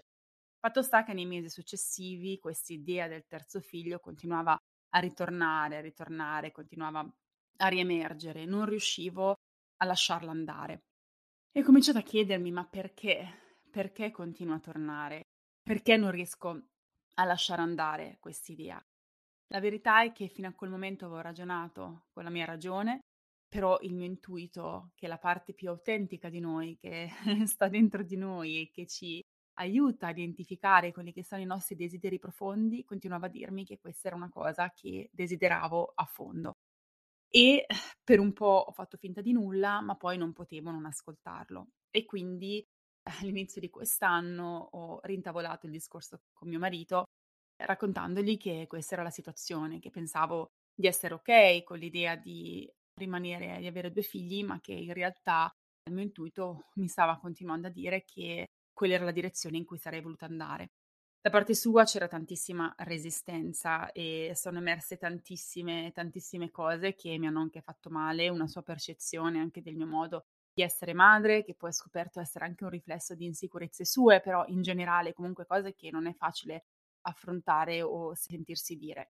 Fatto 0.58 0.82
sta 0.82 1.04
che 1.04 1.12
nei 1.12 1.24
mesi 1.24 1.48
successivi 1.48 2.40
questa 2.40 2.72
idea 2.72 3.06
del 3.06 3.28
terzo 3.28 3.60
figlio 3.60 4.00
continuava 4.00 4.58
a 4.88 4.98
ritornare, 4.98 5.76
a 5.76 5.80
ritornare, 5.82 6.50
continuava 6.50 7.08
a 7.58 7.68
riemergere, 7.68 8.44
non 8.44 8.64
riuscivo 8.64 9.36
a 9.76 9.84
lasciarla 9.84 10.32
andare. 10.32 10.86
E 11.52 11.60
ho 11.60 11.64
cominciato 11.64 11.98
a 11.98 12.02
chiedermi 12.02 12.50
ma 12.50 12.66
perché? 12.66 13.50
perché 13.70 14.10
continua 14.10 14.56
a 14.56 14.60
tornare? 14.60 15.28
Perché 15.62 15.96
non 15.96 16.10
riesco 16.10 16.60
a 17.14 17.24
lasciare 17.24 17.62
andare 17.62 18.16
quest'idea? 18.18 18.84
La 19.52 19.60
verità 19.60 20.02
è 20.02 20.10
che 20.10 20.26
fino 20.26 20.48
a 20.48 20.54
quel 20.54 20.70
momento 20.70 21.04
avevo 21.04 21.20
ragionato 21.20 22.06
con 22.10 22.24
la 22.24 22.30
mia 22.30 22.46
ragione, 22.46 23.02
però 23.50 23.78
il 23.82 23.94
mio 23.94 24.06
intuito, 24.06 24.92
che 24.94 25.06
è 25.06 25.08
la 25.08 25.18
parte 25.18 25.54
più 25.54 25.68
autentica 25.70 26.28
di 26.30 26.38
noi, 26.40 26.76
che 26.78 27.10
sta 27.46 27.68
dentro 27.68 28.04
di 28.04 28.16
noi 28.16 28.62
e 28.62 28.70
che 28.70 28.86
ci 28.86 29.20
aiuta 29.54 30.06
a 30.06 30.10
identificare 30.10 30.92
quelli 30.92 31.12
che 31.12 31.24
sono 31.24 31.42
i 31.42 31.46
nostri 31.46 31.74
desideri 31.74 32.18
profondi, 32.20 32.84
continuava 32.84 33.26
a 33.26 33.28
dirmi 33.28 33.64
che 33.64 33.78
questa 33.80 34.08
era 34.08 34.16
una 34.16 34.30
cosa 34.30 34.70
che 34.72 35.10
desideravo 35.12 35.92
a 35.96 36.04
fondo. 36.04 36.54
E 37.28 37.66
per 38.04 38.20
un 38.20 38.32
po' 38.32 38.64
ho 38.68 38.72
fatto 38.72 38.96
finta 38.96 39.20
di 39.20 39.32
nulla, 39.32 39.80
ma 39.80 39.96
poi 39.96 40.16
non 40.18 40.32
potevo 40.32 40.70
non 40.70 40.86
ascoltarlo. 40.86 41.68
E 41.90 42.04
quindi 42.04 42.64
all'inizio 43.22 43.60
di 43.60 43.70
quest'anno 43.70 44.68
ho 44.72 45.00
rintavolato 45.02 45.66
il 45.66 45.72
discorso 45.72 46.22
con 46.32 46.48
mio 46.48 46.58
marito 46.60 47.04
raccontandogli 47.56 48.36
che 48.38 48.66
questa 48.68 48.94
era 48.94 49.02
la 49.02 49.10
situazione, 49.10 49.80
che 49.80 49.90
pensavo 49.90 50.52
di 50.74 50.86
essere 50.86 51.14
ok 51.14 51.62
con 51.64 51.78
l'idea 51.78 52.16
di 52.16 52.70
rimanere, 53.00 53.58
di 53.58 53.66
avere 53.66 53.90
due 53.90 54.02
figli, 54.02 54.44
ma 54.44 54.60
che 54.60 54.72
in 54.72 54.92
realtà 54.92 55.52
il 55.84 55.92
mio 55.92 56.04
intuito 56.04 56.66
mi 56.76 56.88
stava 56.88 57.18
continuando 57.18 57.66
a 57.66 57.70
dire 57.70 58.04
che 58.04 58.46
quella 58.72 58.94
era 58.94 59.04
la 59.04 59.10
direzione 59.10 59.56
in 59.56 59.64
cui 59.64 59.78
sarei 59.78 60.00
voluta 60.00 60.26
andare. 60.26 60.70
Da 61.22 61.28
parte 61.28 61.54
sua 61.54 61.84
c'era 61.84 62.08
tantissima 62.08 62.72
resistenza 62.78 63.92
e 63.92 64.32
sono 64.34 64.56
emerse 64.58 64.96
tantissime, 64.96 65.92
tantissime 65.92 66.50
cose 66.50 66.94
che 66.94 67.18
mi 67.18 67.26
hanno 67.26 67.40
anche 67.40 67.60
fatto 67.60 67.90
male, 67.90 68.30
una 68.30 68.46
sua 68.46 68.62
percezione 68.62 69.38
anche 69.38 69.60
del 69.60 69.76
mio 69.76 69.86
modo 69.86 70.24
di 70.52 70.62
essere 70.62 70.94
madre, 70.94 71.44
che 71.44 71.54
poi 71.54 71.70
ho 71.70 71.72
scoperto 71.72 72.20
essere 72.20 72.46
anche 72.46 72.64
un 72.64 72.70
riflesso 72.70 73.14
di 73.14 73.26
insicurezze 73.26 73.84
sue, 73.84 74.20
però 74.20 74.44
in 74.46 74.62
generale 74.62 75.12
comunque 75.12 75.44
cose 75.44 75.74
che 75.74 75.90
non 75.90 76.06
è 76.06 76.14
facile 76.14 76.64
affrontare 77.02 77.82
o 77.82 78.14
sentirsi 78.14 78.76
dire. 78.76 79.10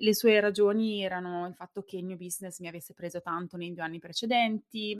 Le 0.00 0.14
sue 0.14 0.38
ragioni 0.38 1.02
erano 1.02 1.46
il 1.48 1.54
fatto 1.54 1.82
che 1.82 1.96
il 1.96 2.04
mio 2.04 2.16
business 2.16 2.60
mi 2.60 2.68
avesse 2.68 2.94
preso 2.94 3.20
tanto 3.20 3.56
nei 3.56 3.72
due 3.72 3.82
anni 3.82 3.98
precedenti, 3.98 4.96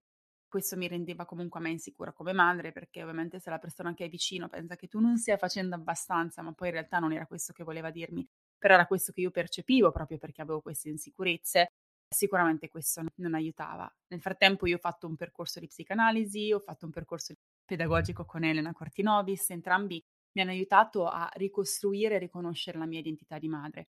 questo 0.48 0.76
mi 0.76 0.88
rendeva 0.88 1.24
comunque 1.24 1.60
a 1.60 1.62
me 1.62 1.70
insicura 1.70 2.12
come 2.12 2.32
madre, 2.32 2.72
perché 2.72 3.02
ovviamente 3.02 3.38
se 3.38 3.48
la 3.50 3.58
persona 3.58 3.94
che 3.94 4.06
è 4.06 4.08
vicino 4.08 4.48
pensa 4.48 4.74
che 4.74 4.88
tu 4.88 4.98
non 4.98 5.16
stia 5.16 5.36
facendo 5.36 5.76
abbastanza, 5.76 6.42
ma 6.42 6.52
poi 6.52 6.68
in 6.68 6.74
realtà 6.74 6.98
non 6.98 7.12
era 7.12 7.26
questo 7.26 7.52
che 7.52 7.62
voleva 7.62 7.90
dirmi, 7.90 8.26
però 8.56 8.74
era 8.74 8.86
questo 8.86 9.12
che 9.12 9.20
io 9.20 9.30
percepivo 9.30 9.92
proprio 9.92 10.18
perché 10.18 10.42
avevo 10.42 10.60
queste 10.62 10.88
insicurezze, 10.88 11.68
sicuramente 12.08 12.68
questo 12.68 13.04
non 13.16 13.34
aiutava. 13.34 13.88
Nel 14.08 14.20
frattempo 14.20 14.66
io 14.66 14.76
ho 14.76 14.80
fatto 14.80 15.06
un 15.06 15.14
percorso 15.14 15.60
di 15.60 15.68
psicanalisi, 15.68 16.52
ho 16.52 16.58
fatto 16.58 16.86
un 16.86 16.90
percorso 16.90 17.34
pedagogico 17.64 18.24
con 18.24 18.42
Elena 18.42 18.72
Cortinovis, 18.72 19.50
entrambi 19.50 20.02
mi 20.32 20.42
hanno 20.42 20.50
aiutato 20.50 21.06
a 21.06 21.30
ricostruire 21.34 22.16
e 22.16 22.18
riconoscere 22.18 22.78
la 22.78 22.86
mia 22.86 22.98
identità 22.98 23.38
di 23.38 23.48
madre. 23.48 23.88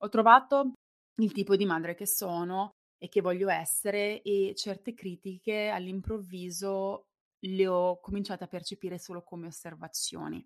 Ho 0.00 0.08
trovato 0.08 0.72
il 1.20 1.32
tipo 1.32 1.56
di 1.56 1.64
madre 1.64 1.94
che 1.94 2.06
sono 2.06 2.70
e 2.98 3.08
che 3.08 3.20
voglio 3.20 3.48
essere 3.48 4.22
e 4.22 4.52
certe 4.54 4.94
critiche 4.94 5.68
all'improvviso 5.68 7.06
le 7.40 7.66
ho 7.66 8.00
cominciate 8.00 8.44
a 8.44 8.48
percepire 8.48 8.98
solo 8.98 9.22
come 9.22 9.46
osservazioni. 9.46 10.44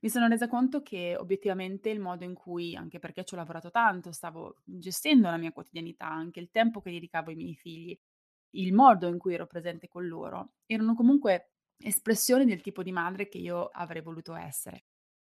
Mi 0.00 0.10
sono 0.10 0.28
resa 0.28 0.48
conto 0.48 0.82
che 0.82 1.16
obiettivamente 1.16 1.88
il 1.88 1.98
modo 1.98 2.24
in 2.24 2.34
cui, 2.34 2.76
anche 2.76 2.98
perché 2.98 3.24
ci 3.24 3.34
ho 3.34 3.38
lavorato 3.38 3.70
tanto, 3.70 4.12
stavo 4.12 4.56
gestendo 4.62 5.30
la 5.30 5.38
mia 5.38 5.52
quotidianità, 5.52 6.06
anche 6.08 6.40
il 6.40 6.50
tempo 6.50 6.80
che 6.80 6.90
dedicavo 6.90 7.30
ai 7.30 7.36
miei 7.36 7.54
figli, 7.54 7.98
il 8.50 8.72
modo 8.74 9.08
in 9.08 9.18
cui 9.18 9.34
ero 9.34 9.46
presente 9.46 9.88
con 9.88 10.06
loro, 10.06 10.56
erano 10.66 10.94
comunque 10.94 11.52
espressioni 11.82 12.44
del 12.44 12.60
tipo 12.60 12.82
di 12.82 12.92
madre 12.92 13.28
che 13.28 13.38
io 13.38 13.68
avrei 13.68 14.02
voluto 14.02 14.34
essere. 14.34 14.84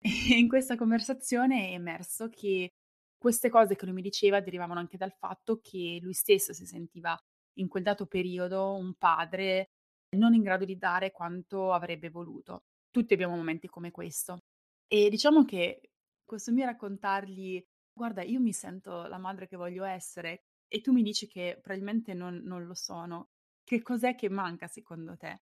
E 0.30 0.38
in 0.38 0.48
questa 0.48 0.76
conversazione 0.76 1.70
è 1.70 1.74
emerso 1.74 2.30
che 2.30 2.72
queste 3.18 3.50
cose 3.50 3.76
che 3.76 3.86
lui 3.86 3.94
mi 3.96 4.02
diceva 4.02 4.40
derivavano 4.42 4.80
anche 4.80 4.98
dal 4.98 5.14
fatto 5.14 5.60
che 5.62 6.00
lui 6.02 6.14
stesso 6.14 6.54
si 6.54 6.66
sentiva 6.66 7.18
in 7.60 7.68
quel 7.68 7.84
dato 7.84 8.06
periodo 8.06 8.74
un 8.76 8.94
padre 8.96 9.72
non 10.18 10.34
in 10.34 10.42
grado 10.44 10.66
di 10.66 10.78
dare 10.78 11.12
quanto 11.12 11.74
avrebbe 11.74 12.10
voluto. 12.10 12.64
Tutti 12.92 13.14
abbiamo 13.14 13.36
momenti 13.36 13.68
come 13.68 13.92
questo. 13.92 14.44
E 14.88 15.10
diciamo 15.10 15.44
che 15.46 15.92
questo 16.24 16.52
mio 16.52 16.66
raccontargli: 16.66 17.64
"Guarda, 17.94 18.24
io 18.24 18.40
mi 18.40 18.54
sento 18.54 19.08
la 19.08 19.18
madre 19.18 19.48
che 19.48 19.58
voglio 19.58 19.84
essere 19.84 20.44
e 20.68 20.82
tu 20.82 20.92
mi 20.94 21.02
dici 21.04 21.28
che 21.28 21.60
probabilmente 21.62 22.14
non 22.14 22.42
non 22.44 22.66
lo 22.66 22.74
sono", 22.74 23.30
che 23.64 23.82
cos'è 23.82 24.16
che 24.16 24.30
manca 24.30 24.68
secondo 24.68 25.18
te? 25.18 25.42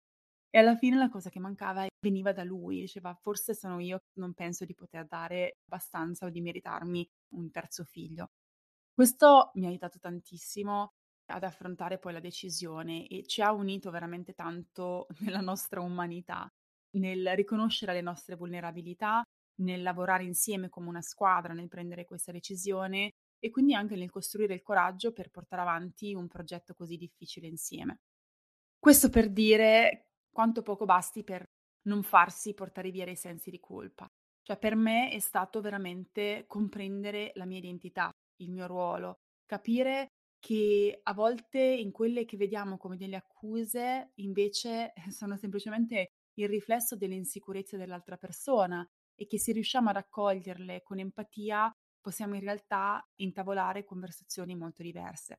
E 0.50 0.58
alla 0.58 0.76
fine 0.76 0.96
la 0.96 1.08
cosa 1.10 1.30
che 1.30 1.40
mancava 1.40 1.86
veniva 2.02 2.32
da 2.32 2.44
lui, 2.44 2.80
diceva: 2.80 3.14
"Forse 3.14 3.54
sono 3.54 3.80
io 3.80 3.98
che 3.98 4.20
non 4.20 4.34
penso 4.34 4.64
di 4.66 4.74
poter 4.74 5.06
dare 5.06 5.58
abbastanza 5.66 6.26
o 6.26 6.30
di 6.30 6.40
meritarmi 6.42 7.08
un 7.36 7.50
terzo 7.50 7.84
figlio". 7.84 8.30
Questo 8.94 9.50
mi 9.54 9.64
ha 9.66 9.68
aiutato 9.68 9.98
tantissimo 9.98 10.92
ad 11.26 11.44
affrontare 11.44 11.98
poi 11.98 12.12
la 12.12 12.20
decisione 12.20 13.06
e 13.08 13.24
ci 13.26 13.40
ha 13.42 13.52
unito 13.52 13.90
veramente 13.90 14.34
tanto 14.34 15.06
nella 15.20 15.40
nostra 15.40 15.80
umanità, 15.80 16.48
nel 16.96 17.34
riconoscere 17.34 17.92
le 17.94 18.00
nostre 18.02 18.36
vulnerabilità, 18.36 19.22
nel 19.62 19.82
lavorare 19.82 20.24
insieme 20.24 20.68
come 20.68 20.88
una 20.88 21.00
squadra, 21.02 21.52
nel 21.54 21.68
prendere 21.68 22.04
questa 22.04 22.32
decisione 22.32 23.12
e 23.38 23.50
quindi 23.50 23.74
anche 23.74 23.96
nel 23.96 24.10
costruire 24.10 24.54
il 24.54 24.62
coraggio 24.62 25.12
per 25.12 25.30
portare 25.30 25.62
avanti 25.62 26.14
un 26.14 26.28
progetto 26.28 26.74
così 26.74 26.96
difficile 26.96 27.46
insieme. 27.48 28.00
Questo 28.78 29.10
per 29.10 29.30
dire 29.30 30.08
quanto 30.30 30.62
poco 30.62 30.84
basti 30.84 31.22
per 31.24 31.44
non 31.82 32.02
farsi 32.02 32.54
portare 32.54 32.90
via 32.90 33.04
dai 33.04 33.16
sensi 33.16 33.50
di 33.50 33.60
colpa. 33.60 34.06
Cioè 34.42 34.58
per 34.58 34.74
me 34.74 35.10
è 35.10 35.18
stato 35.20 35.60
veramente 35.60 36.44
comprendere 36.46 37.32
la 37.34 37.44
mia 37.46 37.58
identità, 37.58 38.10
il 38.40 38.50
mio 38.50 38.66
ruolo, 38.66 39.18
capire 39.46 40.08
che 40.38 40.98
a 41.02 41.14
volte 41.14 41.60
in 41.60 41.92
quelle 41.92 42.24
che 42.24 42.36
vediamo 42.36 42.76
come 42.76 42.96
delle 42.96 43.16
accuse 43.16 44.10
invece 44.16 44.92
sono 45.10 45.36
semplicemente 45.36 46.08
il 46.34 46.48
riflesso 46.48 46.96
delle 46.96 47.14
insicurezze 47.14 47.76
dell'altra 47.76 48.16
persona 48.16 48.84
e 49.14 49.26
che 49.26 49.38
se 49.38 49.52
riusciamo 49.52 49.90
ad 49.90 49.96
accoglierle 49.96 50.82
con 50.82 50.98
empatia 50.98 51.70
possiamo 52.00 52.34
in 52.34 52.40
realtà 52.40 53.00
intavolare 53.16 53.84
conversazioni 53.84 54.56
molto 54.56 54.82
diverse. 54.82 55.36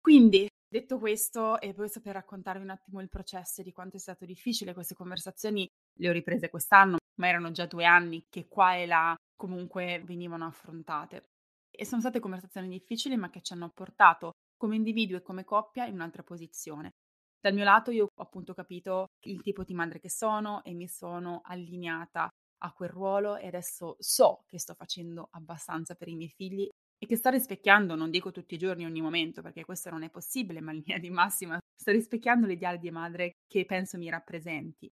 Quindi, 0.00 0.48
detto 0.68 0.98
questo, 0.98 1.60
e 1.60 1.72
poi 1.74 1.88
per 2.02 2.14
raccontarvi 2.14 2.62
un 2.62 2.70
attimo 2.70 3.00
il 3.00 3.08
processo 3.08 3.62
di 3.62 3.72
quanto 3.72 3.96
è 3.96 4.00
stato 4.00 4.24
difficile, 4.24 4.74
queste 4.74 4.94
conversazioni 4.94 5.68
le 5.98 6.08
ho 6.08 6.12
riprese 6.12 6.50
quest'anno, 6.50 6.98
ma 7.20 7.28
erano 7.28 7.50
già 7.50 7.66
due 7.66 7.84
anni 7.84 8.26
che 8.28 8.48
qua 8.48 8.76
e 8.76 8.86
là 8.86 9.14
comunque 9.36 10.02
venivano 10.04 10.46
affrontate. 10.46 11.30
E 11.70 11.84
sono 11.84 12.00
state 12.00 12.20
conversazioni 12.20 12.68
difficili, 12.68 13.16
ma 13.16 13.30
che 13.30 13.42
ci 13.42 13.52
hanno 13.52 13.70
portato 13.70 14.32
come 14.56 14.76
individuo 14.76 15.18
e 15.18 15.22
come 15.22 15.44
coppia 15.44 15.86
in 15.86 15.94
un'altra 15.94 16.22
posizione. 16.22 16.92
Dal 17.38 17.54
mio 17.54 17.64
lato 17.64 17.90
io 17.90 18.04
ho 18.04 18.22
appunto 18.22 18.54
capito 18.54 19.06
il 19.26 19.42
tipo 19.42 19.62
di 19.62 19.74
madre 19.74 20.00
che 20.00 20.10
sono 20.10 20.64
e 20.64 20.72
mi 20.72 20.88
sono 20.88 21.42
allineata 21.44 22.28
a 22.58 22.72
quel 22.72 22.88
ruolo 22.88 23.36
e 23.36 23.46
adesso 23.46 23.96
so 23.98 24.42
che 24.46 24.58
sto 24.58 24.74
facendo 24.74 25.28
abbastanza 25.32 25.94
per 25.94 26.08
i 26.08 26.16
miei 26.16 26.30
figli 26.30 26.68
e 26.98 27.06
che 27.06 27.16
sto 27.16 27.30
rispecchiando, 27.30 27.94
non 27.94 28.10
dico 28.10 28.30
tutti 28.30 28.54
i 28.54 28.58
giorni, 28.58 28.84
ogni 28.84 29.00
momento, 29.00 29.42
perché 29.42 29.64
questo 29.64 29.90
non 29.90 30.02
è 30.02 30.10
possibile, 30.10 30.60
ma 30.60 30.72
in 30.72 30.82
linea 30.84 30.98
di 30.98 31.10
massima 31.10 31.58
sto 31.74 31.90
rispecchiando 31.92 32.46
l'ideale 32.46 32.78
di 32.78 32.90
madre 32.90 33.32
che 33.46 33.64
penso 33.66 33.98
mi 33.98 34.08
rappresenti. 34.08 34.88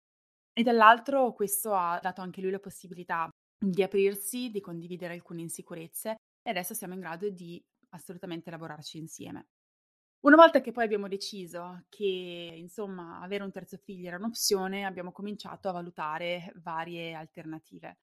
E 0.53 0.63
dall'altro 0.63 1.33
questo 1.33 1.75
ha 1.75 1.99
dato 2.01 2.21
anche 2.21 2.41
lui 2.41 2.51
la 2.51 2.61
possibilità 2.61 3.29
di 3.59 3.83
aprirsi, 3.83 4.51
di 4.51 4.61
condividere 4.61 5.15
alcune 5.15 5.41
insicurezze 5.43 6.17
e 6.43 6.51
adesso 6.51 6.75
siamo 6.75 6.95
in 6.95 7.01
grado 7.01 7.31
di 7.31 7.61
assolutamente 7.91 8.51
lavorarci 8.51 8.99
insieme. 8.99 9.47
Una 10.25 10.37
volta 10.37 10.61
che 10.63 10.73
poi 10.73 10.85
abbiamo 10.85 11.07
deciso 11.09 11.85
che, 11.91 12.55
insomma, 12.57 13.21
avere 13.21 13.45
un 13.45 13.51
terzo 13.51 13.77
figlio 13.77 14.09
era 14.09 14.17
un'opzione, 14.17 14.85
abbiamo 14.85 15.13
cominciato 15.13 15.69
a 15.69 15.73
valutare 15.73 16.51
varie 16.57 17.13
alternative. 17.13 17.99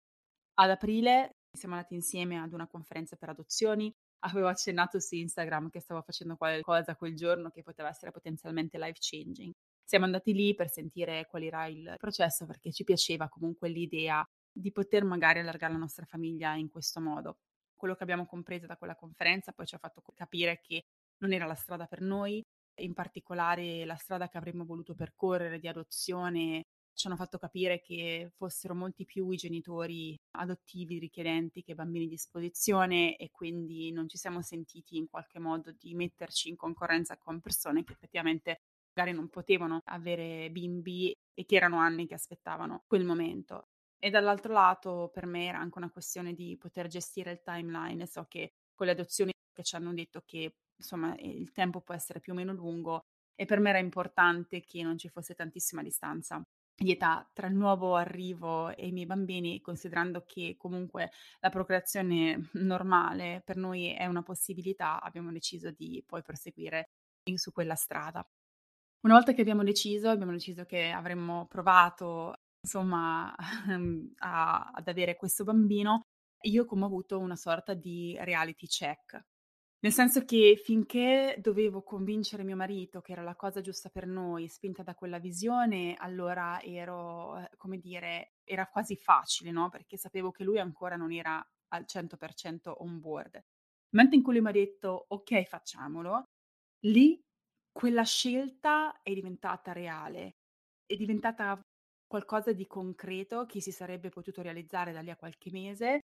Ad 0.55 0.69
aprile 0.69 1.37
siamo 1.53 1.75
andati 1.75 1.93
insieme 1.93 2.39
ad 2.39 2.53
una 2.53 2.67
conferenza 2.67 3.15
per 3.15 3.29
adozioni. 3.29 3.93
Avevo 4.23 4.47
accennato 4.47 4.99
su 4.99 5.15
Instagram 5.15 5.69
che 5.69 5.79
stavo 5.79 6.01
facendo 6.01 6.35
qualcosa 6.35 6.95
quel 6.95 7.15
giorno 7.15 7.49
che 7.49 7.63
poteva 7.63 7.89
essere 7.89 8.11
potenzialmente 8.11 8.77
life 8.77 8.97
changing. 8.99 9.51
Siamo 9.83 10.05
andati 10.05 10.33
lì 10.33 10.55
per 10.55 10.69
sentire 10.69 11.27
qual 11.27 11.43
era 11.43 11.65
il 11.65 11.95
processo 11.97 12.45
perché 12.45 12.71
ci 12.71 12.83
piaceva 12.83 13.27
comunque 13.27 13.69
l'idea 13.69 14.25
di 14.51 14.71
poter 14.71 15.03
magari 15.03 15.39
allargare 15.39 15.73
la 15.73 15.79
nostra 15.79 16.05
famiglia 16.05 16.55
in 16.55 16.69
questo 16.69 17.01
modo. 17.01 17.37
Quello 17.75 17.95
che 17.95 18.03
abbiamo 18.03 18.25
compreso 18.25 18.67
da 18.67 18.77
quella 18.77 18.95
conferenza 18.95 19.51
poi 19.51 19.65
ci 19.65 19.75
ha 19.75 19.79
fatto 19.79 20.01
capire 20.13 20.61
che 20.61 20.85
non 21.17 21.33
era 21.33 21.45
la 21.45 21.55
strada 21.55 21.87
per 21.87 22.01
noi, 22.01 22.43
in 22.79 22.93
particolare 22.93 23.85
la 23.85 23.95
strada 23.95 24.29
che 24.29 24.37
avremmo 24.37 24.65
voluto 24.65 24.93
percorrere 24.95 25.59
di 25.59 25.67
adozione 25.67 26.65
ci 26.93 27.07
hanno 27.07 27.15
fatto 27.15 27.37
capire 27.37 27.79
che 27.81 28.31
fossero 28.35 28.75
molti 28.75 29.05
più 29.05 29.29
i 29.31 29.35
genitori 29.37 30.17
adottivi 30.31 30.99
richiedenti 30.99 31.63
che 31.63 31.73
bambini 31.75 32.05
di 32.05 32.11
disposizione 32.11 33.15
e 33.17 33.29
quindi 33.31 33.91
non 33.91 34.07
ci 34.07 34.17
siamo 34.17 34.41
sentiti 34.41 34.97
in 34.97 35.07
qualche 35.09 35.39
modo 35.39 35.71
di 35.71 35.93
metterci 35.95 36.49
in 36.49 36.55
concorrenza 36.55 37.17
con 37.17 37.39
persone 37.41 37.83
che 37.83 37.93
effettivamente 37.93 38.61
magari 38.93 39.15
non 39.15 39.29
potevano 39.29 39.81
avere 39.85 40.49
bimbi 40.51 41.13
e 41.33 41.45
che 41.45 41.55
erano 41.55 41.77
anni 41.77 42.07
che 42.07 42.13
aspettavano 42.13 42.83
quel 42.87 43.05
momento. 43.05 43.69
E 43.97 44.09
dall'altro 44.09 44.51
lato 44.53 45.09
per 45.13 45.25
me 45.25 45.45
era 45.45 45.59
anche 45.59 45.77
una 45.77 45.89
questione 45.91 46.33
di 46.33 46.57
poter 46.57 46.87
gestire 46.87 47.31
il 47.31 47.41
timeline. 47.43 48.05
So 48.07 48.25
che 48.27 48.53
con 48.73 48.87
le 48.87 48.93
adozioni 48.93 49.31
che 49.53 49.63
ci 49.63 49.75
hanno 49.75 49.93
detto 49.93 50.21
che 50.25 50.55
insomma 50.75 51.15
il 51.19 51.51
tempo 51.51 51.81
può 51.81 51.93
essere 51.93 52.19
più 52.19 52.33
o 52.33 52.35
meno 52.35 52.53
lungo 52.53 53.05
e 53.35 53.45
per 53.45 53.59
me 53.59 53.69
era 53.69 53.79
importante 53.79 54.61
che 54.61 54.81
non 54.83 54.97
ci 54.97 55.09
fosse 55.09 55.35
tantissima 55.35 55.83
distanza 55.83 56.41
di 56.81 56.91
età 56.91 57.29
tra 57.31 57.47
il 57.47 57.53
nuovo 57.53 57.95
arrivo 57.95 58.75
e 58.75 58.87
i 58.87 58.91
miei 58.91 59.05
bambini, 59.05 59.61
considerando 59.61 60.23
che 60.25 60.55
comunque 60.57 61.11
la 61.39 61.49
procreazione 61.49 62.49
normale 62.53 63.41
per 63.45 63.57
noi 63.57 63.93
è 63.93 64.07
una 64.07 64.23
possibilità, 64.23 64.99
abbiamo 64.99 65.31
deciso 65.31 65.69
di 65.71 66.03
poi 66.05 66.23
proseguire 66.23 66.89
in, 67.29 67.37
su 67.37 67.51
quella 67.51 67.75
strada. 67.75 68.27
Una 69.01 69.13
volta 69.13 69.33
che 69.33 69.41
abbiamo 69.41 69.63
deciso, 69.63 70.09
abbiamo 70.09 70.31
deciso 70.31 70.65
che 70.65 70.89
avremmo 70.89 71.45
provato 71.47 72.33
insomma 72.63 73.33
a, 74.19 74.71
ad 74.73 74.87
avere 74.87 75.15
questo 75.17 75.43
bambino, 75.43 76.01
io 76.43 76.65
come 76.65 76.83
ho 76.83 76.87
avuto 76.87 77.19
una 77.19 77.35
sorta 77.35 77.75
di 77.75 78.15
reality 78.19 78.65
check 78.65 79.21
nel 79.83 79.91
senso 79.91 80.25
che 80.25 80.59
finché 80.63 81.37
dovevo 81.39 81.81
convincere 81.81 82.43
mio 82.43 82.55
marito 82.55 83.01
che 83.01 83.13
era 83.13 83.23
la 83.23 83.35
cosa 83.35 83.61
giusta 83.61 83.89
per 83.89 84.05
noi, 84.05 84.47
spinta 84.47 84.83
da 84.83 84.93
quella 84.93 85.17
visione, 85.17 85.95
allora 85.97 86.61
ero, 86.61 87.37
eh, 87.39 87.49
come 87.57 87.79
dire, 87.79 88.35
era 88.43 88.67
quasi 88.67 88.95
facile, 88.95 89.49
no? 89.51 89.69
Perché 89.69 89.97
sapevo 89.97 90.29
che 90.31 90.43
lui 90.43 90.59
ancora 90.59 90.95
non 90.97 91.11
era 91.11 91.43
al 91.69 91.85
100% 91.87 92.71
on 92.77 92.99
board. 92.99 93.43
Momento 93.89 94.15
in 94.15 94.21
cui 94.21 94.33
lui 94.33 94.41
mi 94.43 94.49
ha 94.49 94.51
detto 94.51 95.05
ok, 95.07 95.43
facciamolo, 95.45 96.25
lì 96.85 97.19
quella 97.71 98.03
scelta 98.03 99.01
è 99.01 99.13
diventata 99.13 99.71
reale, 99.71 100.35
è 100.85 100.95
diventata 100.95 101.59
qualcosa 102.05 102.51
di 102.53 102.67
concreto 102.67 103.45
che 103.45 103.61
si 103.61 103.71
sarebbe 103.71 104.09
potuto 104.09 104.41
realizzare 104.41 104.91
da 104.91 105.01
lì 105.01 105.09
a 105.09 105.15
qualche 105.15 105.49
mese 105.51 106.01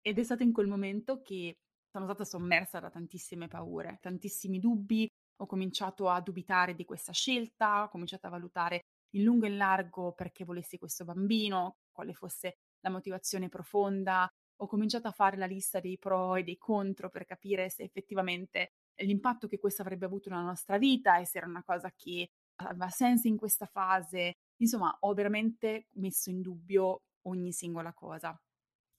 ed 0.00 0.18
è 0.18 0.22
stato 0.24 0.42
in 0.42 0.52
quel 0.52 0.66
momento 0.66 1.20
che 1.22 1.54
sono 1.90 2.04
stata 2.04 2.24
sommersa 2.24 2.78
da 2.78 2.90
tantissime 2.90 3.48
paure, 3.48 3.98
tantissimi 4.00 4.58
dubbi, 4.58 5.08
ho 5.36 5.46
cominciato 5.46 6.08
a 6.08 6.20
dubitare 6.20 6.74
di 6.74 6.84
questa 6.84 7.12
scelta, 7.12 7.82
ho 7.82 7.88
cominciato 7.88 8.26
a 8.26 8.30
valutare 8.30 8.82
in 9.14 9.24
lungo 9.24 9.46
e 9.46 9.48
in 9.48 9.56
largo 9.56 10.12
perché 10.12 10.44
volessi 10.44 10.78
questo 10.78 11.04
bambino, 11.04 11.78
quale 11.90 12.12
fosse 12.12 12.58
la 12.80 12.90
motivazione 12.90 13.48
profonda, 13.48 14.28
ho 14.62 14.66
cominciato 14.66 15.08
a 15.08 15.12
fare 15.12 15.36
la 15.36 15.46
lista 15.46 15.80
dei 15.80 15.98
pro 15.98 16.36
e 16.36 16.42
dei 16.42 16.58
contro 16.58 17.08
per 17.08 17.24
capire 17.24 17.70
se 17.70 17.82
effettivamente 17.82 18.72
l'impatto 19.00 19.48
che 19.48 19.58
questo 19.58 19.82
avrebbe 19.82 20.04
avuto 20.04 20.28
nella 20.28 20.42
nostra 20.42 20.78
vita 20.78 21.18
e 21.18 21.24
se 21.24 21.38
era 21.38 21.46
una 21.46 21.64
cosa 21.64 21.90
che 21.96 22.28
aveva 22.56 22.90
senso 22.90 23.26
in 23.26 23.36
questa 23.36 23.66
fase. 23.66 24.34
Insomma, 24.56 24.94
ho 25.00 25.14
veramente 25.14 25.88
messo 25.94 26.28
in 26.28 26.42
dubbio 26.42 27.02
ogni 27.22 27.52
singola 27.52 27.94
cosa. 27.94 28.38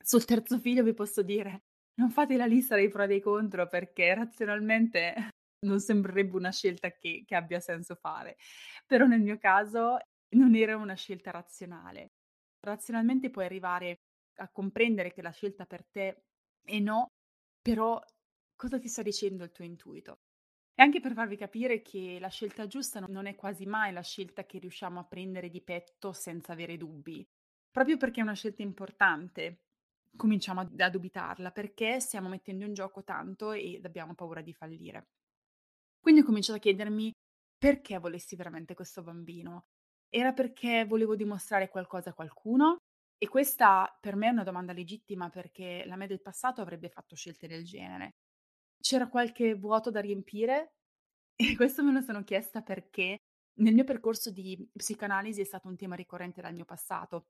Sul 0.03 0.25
terzo 0.25 0.59
figlio 0.59 0.83
vi 0.83 0.95
posso 0.95 1.21
dire 1.21 1.65
non 1.95 2.09
fate 2.09 2.37
la 2.37 2.45
lista 2.45 2.75
dei 2.75 2.89
pro 2.89 3.03
e 3.03 3.07
dei 3.07 3.21
contro 3.21 3.67
perché 3.67 4.13
razionalmente 4.13 5.13
non 5.65 5.79
sembrerebbe 5.79 6.35
una 6.35 6.51
scelta 6.51 6.91
che, 6.91 7.23
che 7.25 7.35
abbia 7.35 7.59
senso 7.59 7.95
fare, 7.95 8.37
però 8.85 9.05
nel 9.05 9.21
mio 9.21 9.37
caso 9.37 9.97
non 10.35 10.55
era 10.55 10.77
una 10.77 10.95
scelta 10.95 11.31
razionale. 11.31 12.13
Razionalmente 12.59 13.29
puoi 13.29 13.45
arrivare 13.45 14.01
a 14.37 14.49
comprendere 14.49 15.11
che 15.11 15.21
la 15.21 15.31
scelta 15.31 15.65
per 15.65 15.85
te 15.91 16.23
è 16.63 16.79
no, 16.79 17.07
però 17.61 18.01
cosa 18.55 18.79
ti 18.79 18.87
sta 18.87 19.01
dicendo 19.01 19.43
il 19.43 19.51
tuo 19.51 19.65
intuito? 19.65 20.19
E 20.73 20.83
anche 20.83 20.99
per 20.99 21.13
farvi 21.13 21.35
capire 21.35 21.81
che 21.81 22.17
la 22.19 22.29
scelta 22.29 22.65
giusta 22.65 23.03
non 23.07 23.25
è 23.25 23.35
quasi 23.35 23.65
mai 23.65 23.91
la 23.91 24.01
scelta 24.01 24.45
che 24.45 24.57
riusciamo 24.57 24.99
a 24.99 25.05
prendere 25.05 25.49
di 25.49 25.61
petto 25.61 26.13
senza 26.13 26.53
avere 26.53 26.77
dubbi, 26.77 27.27
proprio 27.69 27.97
perché 27.97 28.21
è 28.21 28.23
una 28.23 28.33
scelta 28.33 28.61
importante 28.61 29.63
cominciamo 30.15 30.61
a, 30.61 30.69
a 30.77 30.89
dubitarla 30.89 31.51
perché 31.51 31.99
stiamo 31.99 32.29
mettendo 32.29 32.65
in 32.65 32.73
gioco 32.73 33.03
tanto 33.03 33.51
ed 33.51 33.85
abbiamo 33.85 34.15
paura 34.15 34.41
di 34.41 34.53
fallire. 34.53 35.07
Quindi 35.99 36.21
ho 36.21 36.23
cominciato 36.25 36.57
a 36.57 36.61
chiedermi 36.61 37.11
perché 37.57 37.99
volessi 37.99 38.35
veramente 38.35 38.73
questo 38.73 39.03
bambino. 39.03 39.65
Era 40.09 40.33
perché 40.33 40.85
volevo 40.85 41.15
dimostrare 41.15 41.69
qualcosa 41.69 42.09
a 42.11 42.13
qualcuno? 42.13 42.77
E 43.17 43.27
questa 43.27 43.95
per 43.99 44.15
me 44.15 44.27
è 44.27 44.31
una 44.31 44.43
domanda 44.43 44.73
legittima 44.73 45.29
perché 45.29 45.83
la 45.85 45.95
me 45.95 46.07
del 46.07 46.21
passato 46.21 46.61
avrebbe 46.61 46.89
fatto 46.89 47.15
scelte 47.15 47.47
del 47.47 47.63
genere. 47.63 48.11
C'era 48.79 49.07
qualche 49.09 49.53
vuoto 49.55 49.91
da 49.91 49.99
riempire? 50.01 50.73
E 51.35 51.55
questo 51.55 51.83
me 51.83 51.91
lo 51.93 52.01
sono 52.01 52.23
chiesta 52.23 52.61
perché 52.61 53.17
Nel 53.59 53.73
mio 53.73 53.83
percorso 53.83 54.31
di 54.31 54.69
psicoanalisi 54.73 55.41
è 55.41 55.43
stato 55.43 55.67
un 55.67 55.75
tema 55.75 55.95
ricorrente 55.95 56.41
dal 56.41 56.53
mio 56.55 56.65
passato, 56.65 57.27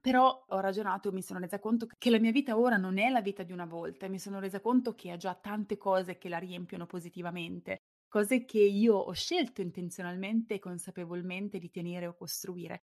però 0.00 0.44
ho 0.48 0.60
ragionato 0.60 1.08
e 1.08 1.12
mi 1.12 1.22
sono 1.22 1.38
resa 1.40 1.58
conto 1.58 1.86
che 1.98 2.10
la 2.10 2.18
mia 2.18 2.30
vita 2.32 2.58
ora 2.58 2.76
non 2.76 2.98
è 2.98 3.08
la 3.10 3.20
vita 3.22 3.42
di 3.42 3.52
una 3.52 3.64
volta 3.66 4.08
mi 4.08 4.18
sono 4.18 4.38
resa 4.40 4.60
conto 4.60 4.94
che 4.94 5.10
ha 5.10 5.16
già 5.16 5.34
tante 5.34 5.76
cose 5.76 6.18
che 6.18 6.28
la 6.28 6.38
riempiono 6.38 6.86
positivamente, 6.86 7.78
cose 8.08 8.44
che 8.44 8.60
io 8.60 8.96
ho 8.96 9.12
scelto 9.12 9.60
intenzionalmente 9.62 10.54
e 10.54 10.58
consapevolmente 10.58 11.58
di 11.58 11.70
tenere 11.70 12.06
o 12.06 12.14
costruire. 12.16 12.82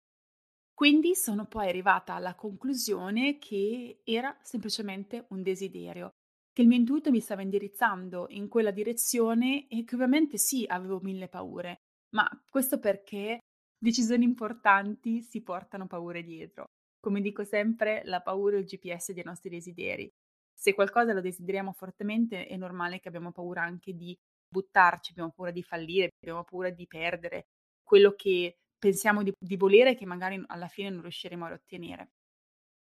Quindi 0.74 1.14
sono 1.14 1.46
poi 1.46 1.68
arrivata 1.68 2.14
alla 2.14 2.34
conclusione 2.34 3.38
che 3.38 4.00
era 4.04 4.36
semplicemente 4.42 5.26
un 5.30 5.42
desiderio, 5.42 6.10
che 6.52 6.62
il 6.62 6.68
mio 6.68 6.78
intuito 6.78 7.10
mi 7.10 7.20
stava 7.20 7.42
indirizzando 7.42 8.26
in 8.30 8.48
quella 8.48 8.70
direzione 8.72 9.68
e 9.68 9.84
che 9.84 9.94
ovviamente 9.94 10.36
sì, 10.38 10.64
avevo 10.66 11.00
mille 11.00 11.28
paure, 11.28 11.76
ma 12.14 12.28
questo 12.50 12.78
perché 12.80 13.38
decisioni 13.78 14.24
importanti 14.24 15.22
si 15.22 15.42
portano 15.42 15.86
paure 15.86 16.22
dietro. 16.24 16.66
Come 17.04 17.20
dico 17.20 17.44
sempre, 17.44 18.00
la 18.06 18.22
paura 18.22 18.56
è 18.56 18.60
il 18.60 18.64
GPS 18.64 19.12
dei 19.12 19.24
nostri 19.24 19.50
desideri. 19.50 20.10
Se 20.54 20.72
qualcosa 20.72 21.12
lo 21.12 21.20
desideriamo 21.20 21.74
fortemente, 21.74 22.46
è 22.46 22.56
normale 22.56 22.98
che 22.98 23.08
abbiamo 23.08 23.30
paura 23.30 23.62
anche 23.62 23.92
di 23.94 24.18
buttarci, 24.48 25.10
abbiamo 25.10 25.30
paura 25.30 25.50
di 25.50 25.62
fallire, 25.62 26.12
abbiamo 26.18 26.44
paura 26.44 26.70
di 26.70 26.86
perdere 26.86 27.48
quello 27.82 28.14
che 28.14 28.56
pensiamo 28.78 29.22
di, 29.22 29.30
di 29.38 29.56
volere 29.58 29.90
e 29.90 29.94
che 29.96 30.06
magari 30.06 30.42
alla 30.46 30.66
fine 30.66 30.88
non 30.88 31.02
riusciremo 31.02 31.44
ad 31.44 31.52
ottenere. 31.52 32.12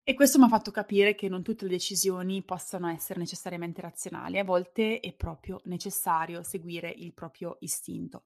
E 0.06 0.14
questo 0.14 0.40
mi 0.40 0.46
ha 0.46 0.48
fatto 0.48 0.72
capire 0.72 1.16
che 1.16 1.28
non 1.28 1.44
tutte 1.44 1.66
le 1.66 1.72
decisioni 1.72 2.46
possano 2.46 2.88
essere 2.88 3.20
necessariamente 3.20 3.82
razionali, 3.82 4.40
a 4.40 4.46
volte 4.46 5.02
è 5.02 5.14
proprio 5.14 5.60
necessario 5.66 6.44
seguire 6.44 6.90
il 6.90 7.14
proprio 7.14 7.58
istinto. 7.60 8.24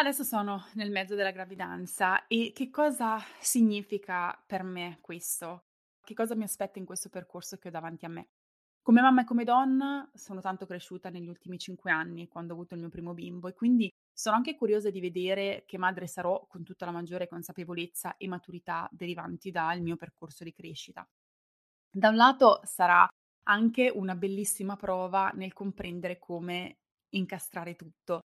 Adesso 0.00 0.24
sono 0.24 0.64
nel 0.76 0.90
mezzo 0.90 1.14
della 1.14 1.30
gravidanza 1.30 2.26
e 2.26 2.52
che 2.54 2.70
cosa 2.70 3.18
significa 3.38 4.34
per 4.46 4.62
me 4.62 4.96
questo? 5.02 5.64
Che 6.02 6.14
cosa 6.14 6.34
mi 6.34 6.44
aspetta 6.44 6.78
in 6.78 6.86
questo 6.86 7.10
percorso 7.10 7.58
che 7.58 7.68
ho 7.68 7.70
davanti 7.70 8.06
a 8.06 8.08
me? 8.08 8.28
Come 8.80 9.02
mamma 9.02 9.20
e 9.20 9.24
come 9.26 9.44
donna 9.44 10.10
sono 10.14 10.40
tanto 10.40 10.64
cresciuta 10.64 11.10
negli 11.10 11.28
ultimi 11.28 11.58
cinque 11.58 11.90
anni, 11.90 12.28
quando 12.28 12.54
ho 12.54 12.56
avuto 12.56 12.72
il 12.72 12.80
mio 12.80 12.88
primo 12.88 13.12
bimbo, 13.12 13.48
e 13.48 13.52
quindi 13.52 13.90
sono 14.10 14.36
anche 14.36 14.56
curiosa 14.56 14.88
di 14.88 15.00
vedere 15.00 15.64
che 15.66 15.76
madre 15.76 16.06
sarò 16.06 16.46
con 16.48 16.64
tutta 16.64 16.86
la 16.86 16.92
maggiore 16.92 17.28
consapevolezza 17.28 18.16
e 18.16 18.26
maturità 18.26 18.88
derivanti 18.90 19.50
dal 19.50 19.82
mio 19.82 19.96
percorso 19.96 20.44
di 20.44 20.54
crescita. 20.54 21.06
Da 21.90 22.08
un 22.08 22.16
lato 22.16 22.62
sarà 22.64 23.06
anche 23.48 23.92
una 23.94 24.14
bellissima 24.14 24.76
prova 24.76 25.30
nel 25.34 25.52
comprendere 25.52 26.18
come 26.18 26.78
incastrare 27.10 27.76
tutto. 27.76 28.20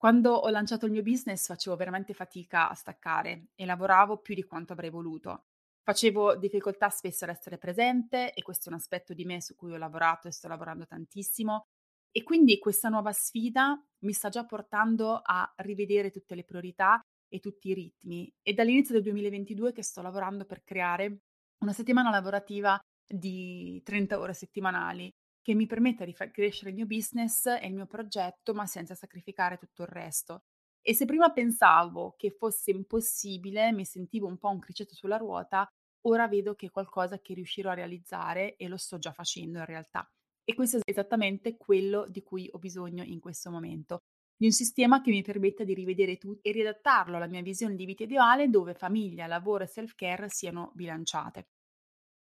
Quando 0.00 0.32
ho 0.32 0.48
lanciato 0.48 0.86
il 0.86 0.92
mio 0.92 1.02
business 1.02 1.46
facevo 1.48 1.76
veramente 1.76 2.14
fatica 2.14 2.70
a 2.70 2.74
staccare 2.74 3.48
e 3.54 3.66
lavoravo 3.66 4.16
più 4.22 4.34
di 4.34 4.44
quanto 4.44 4.72
avrei 4.72 4.88
voluto. 4.88 5.48
Facevo 5.82 6.36
difficoltà 6.36 6.88
spesso 6.88 7.24
ad 7.24 7.30
essere 7.30 7.58
presente 7.58 8.32
e 8.32 8.40
questo 8.40 8.70
è 8.70 8.72
un 8.72 8.78
aspetto 8.78 9.12
di 9.12 9.26
me 9.26 9.42
su 9.42 9.54
cui 9.56 9.74
ho 9.74 9.76
lavorato 9.76 10.26
e 10.26 10.32
sto 10.32 10.48
lavorando 10.48 10.86
tantissimo 10.86 11.66
e 12.10 12.22
quindi 12.22 12.58
questa 12.58 12.88
nuova 12.88 13.12
sfida 13.12 13.78
mi 14.06 14.12
sta 14.14 14.30
già 14.30 14.46
portando 14.46 15.20
a 15.22 15.52
rivedere 15.56 16.10
tutte 16.10 16.34
le 16.34 16.44
priorità 16.44 16.98
e 17.28 17.38
tutti 17.38 17.68
i 17.68 17.74
ritmi. 17.74 18.32
È 18.40 18.54
dall'inizio 18.54 18.94
del 18.94 19.02
2022 19.02 19.72
che 19.72 19.82
sto 19.82 20.00
lavorando 20.00 20.46
per 20.46 20.62
creare 20.64 21.24
una 21.58 21.74
settimana 21.74 22.08
lavorativa 22.08 22.80
di 23.06 23.82
30 23.84 24.18
ore 24.18 24.32
settimanali 24.32 25.12
che 25.42 25.54
mi 25.54 25.66
permetta 25.66 26.04
di 26.04 26.12
far 26.12 26.30
crescere 26.30 26.70
il 26.70 26.76
mio 26.76 26.86
business 26.86 27.46
e 27.46 27.66
il 27.66 27.74
mio 27.74 27.86
progetto, 27.86 28.54
ma 28.54 28.66
senza 28.66 28.94
sacrificare 28.94 29.56
tutto 29.58 29.82
il 29.82 29.88
resto. 29.88 30.42
E 30.82 30.94
se 30.94 31.04
prima 31.04 31.30
pensavo 31.30 32.14
che 32.16 32.30
fosse 32.30 32.70
impossibile, 32.70 33.72
mi 33.72 33.84
sentivo 33.84 34.26
un 34.26 34.38
po' 34.38 34.48
un 34.48 34.58
criceto 34.58 34.94
sulla 34.94 35.16
ruota, 35.16 35.68
ora 36.06 36.28
vedo 36.28 36.54
che 36.54 36.66
è 36.66 36.70
qualcosa 36.70 37.18
che 37.20 37.34
riuscirò 37.34 37.70
a 37.70 37.74
realizzare 37.74 38.56
e 38.56 38.68
lo 38.68 38.76
sto 38.76 38.98
già 38.98 39.12
facendo 39.12 39.58
in 39.58 39.66
realtà. 39.66 40.08
E 40.44 40.54
questo 40.54 40.78
è 40.78 40.80
esattamente 40.84 41.56
quello 41.56 42.06
di 42.08 42.22
cui 42.22 42.48
ho 42.50 42.58
bisogno 42.58 43.02
in 43.04 43.20
questo 43.20 43.50
momento, 43.50 44.00
di 44.36 44.46
un 44.46 44.52
sistema 44.52 45.02
che 45.02 45.10
mi 45.10 45.22
permetta 45.22 45.64
di 45.64 45.74
rivedere 45.74 46.16
tutto 46.16 46.48
e 46.48 46.52
riadattarlo 46.52 47.16
alla 47.16 47.28
mia 47.28 47.42
visione 47.42 47.76
di 47.76 47.84
vita 47.84 48.04
ideale 48.04 48.48
dove 48.48 48.74
famiglia, 48.74 49.26
lavoro 49.26 49.64
e 49.64 49.66
self-care 49.66 50.30
siano 50.30 50.72
bilanciate. 50.74 51.48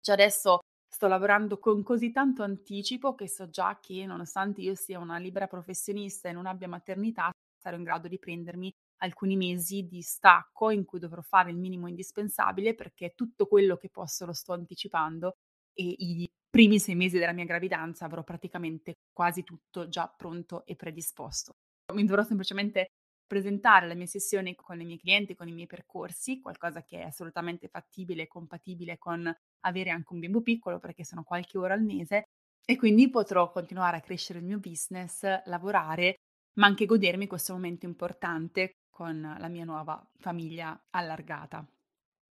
Già 0.01 0.13
adesso 0.13 0.59
sto 0.89 1.07
lavorando 1.07 1.59
con 1.59 1.83
così 1.83 2.11
tanto 2.11 2.43
anticipo 2.43 3.15
che 3.15 3.27
so 3.27 3.49
già 3.49 3.79
che 3.79 4.05
nonostante 4.05 4.61
io 4.61 4.75
sia 4.75 4.99
una 4.99 5.17
libera 5.17 5.47
professionista 5.47 6.29
e 6.29 6.33
non 6.33 6.47
abbia 6.47 6.67
maternità, 6.67 7.31
sarò 7.57 7.77
in 7.77 7.83
grado 7.83 8.07
di 8.07 8.17
prendermi 8.17 8.73
alcuni 9.01 9.37
mesi 9.37 9.87
di 9.87 10.01
stacco 10.01 10.71
in 10.71 10.85
cui 10.85 10.99
dovrò 10.99 11.21
fare 11.21 11.51
il 11.51 11.57
minimo 11.57 11.87
indispensabile 11.87 12.75
perché 12.75 13.13
tutto 13.15 13.45
quello 13.45 13.77
che 13.77 13.89
posso 13.89 14.25
lo 14.25 14.33
sto 14.33 14.53
anticipando 14.53 15.35
e 15.73 15.95
i 15.97 16.29
primi 16.49 16.79
sei 16.79 16.95
mesi 16.95 17.17
della 17.19 17.31
mia 17.31 17.45
gravidanza 17.45 18.05
avrò 18.05 18.23
praticamente 18.23 18.95
quasi 19.13 19.43
tutto 19.43 19.87
già 19.87 20.11
pronto 20.15 20.65
e 20.65 20.75
predisposto. 20.75 21.53
Mi 21.93 22.05
dovrò 22.05 22.23
semplicemente 22.23 22.87
presentare 23.29 23.87
la 23.87 23.93
mia 23.93 24.07
sessione 24.07 24.55
con 24.55 24.81
i 24.81 24.85
miei 24.85 24.97
clienti, 24.97 25.35
con 25.35 25.47
i 25.47 25.53
miei 25.53 25.67
percorsi, 25.67 26.41
qualcosa 26.41 26.81
che 26.81 27.01
è 27.01 27.03
assolutamente 27.03 27.67
fattibile 27.67 28.23
e 28.23 28.27
compatibile 28.27 28.97
con 28.97 29.31
avere 29.65 29.91
anche 29.91 30.13
un 30.13 30.19
bimbo 30.19 30.41
piccolo 30.41 30.79
perché 30.79 31.05
sono 31.05 31.23
qualche 31.23 31.59
ora 31.59 31.75
al 31.75 31.83
mese 31.83 32.23
e 32.65 32.75
quindi 32.75 33.07
potrò 33.11 33.51
continuare 33.51 33.97
a 33.97 34.01
crescere 34.01 34.39
il 34.39 34.45
mio 34.45 34.57
business, 34.57 35.21
lavorare, 35.45 36.15
ma 36.53 36.65
anche 36.65 36.87
godermi 36.87 37.27
questo 37.27 37.53
momento 37.53 37.85
importante 37.85 38.77
con 38.89 39.21
la 39.21 39.47
mia 39.47 39.63
nuova 39.63 40.03
famiglia 40.17 40.87
allargata. 40.89 41.63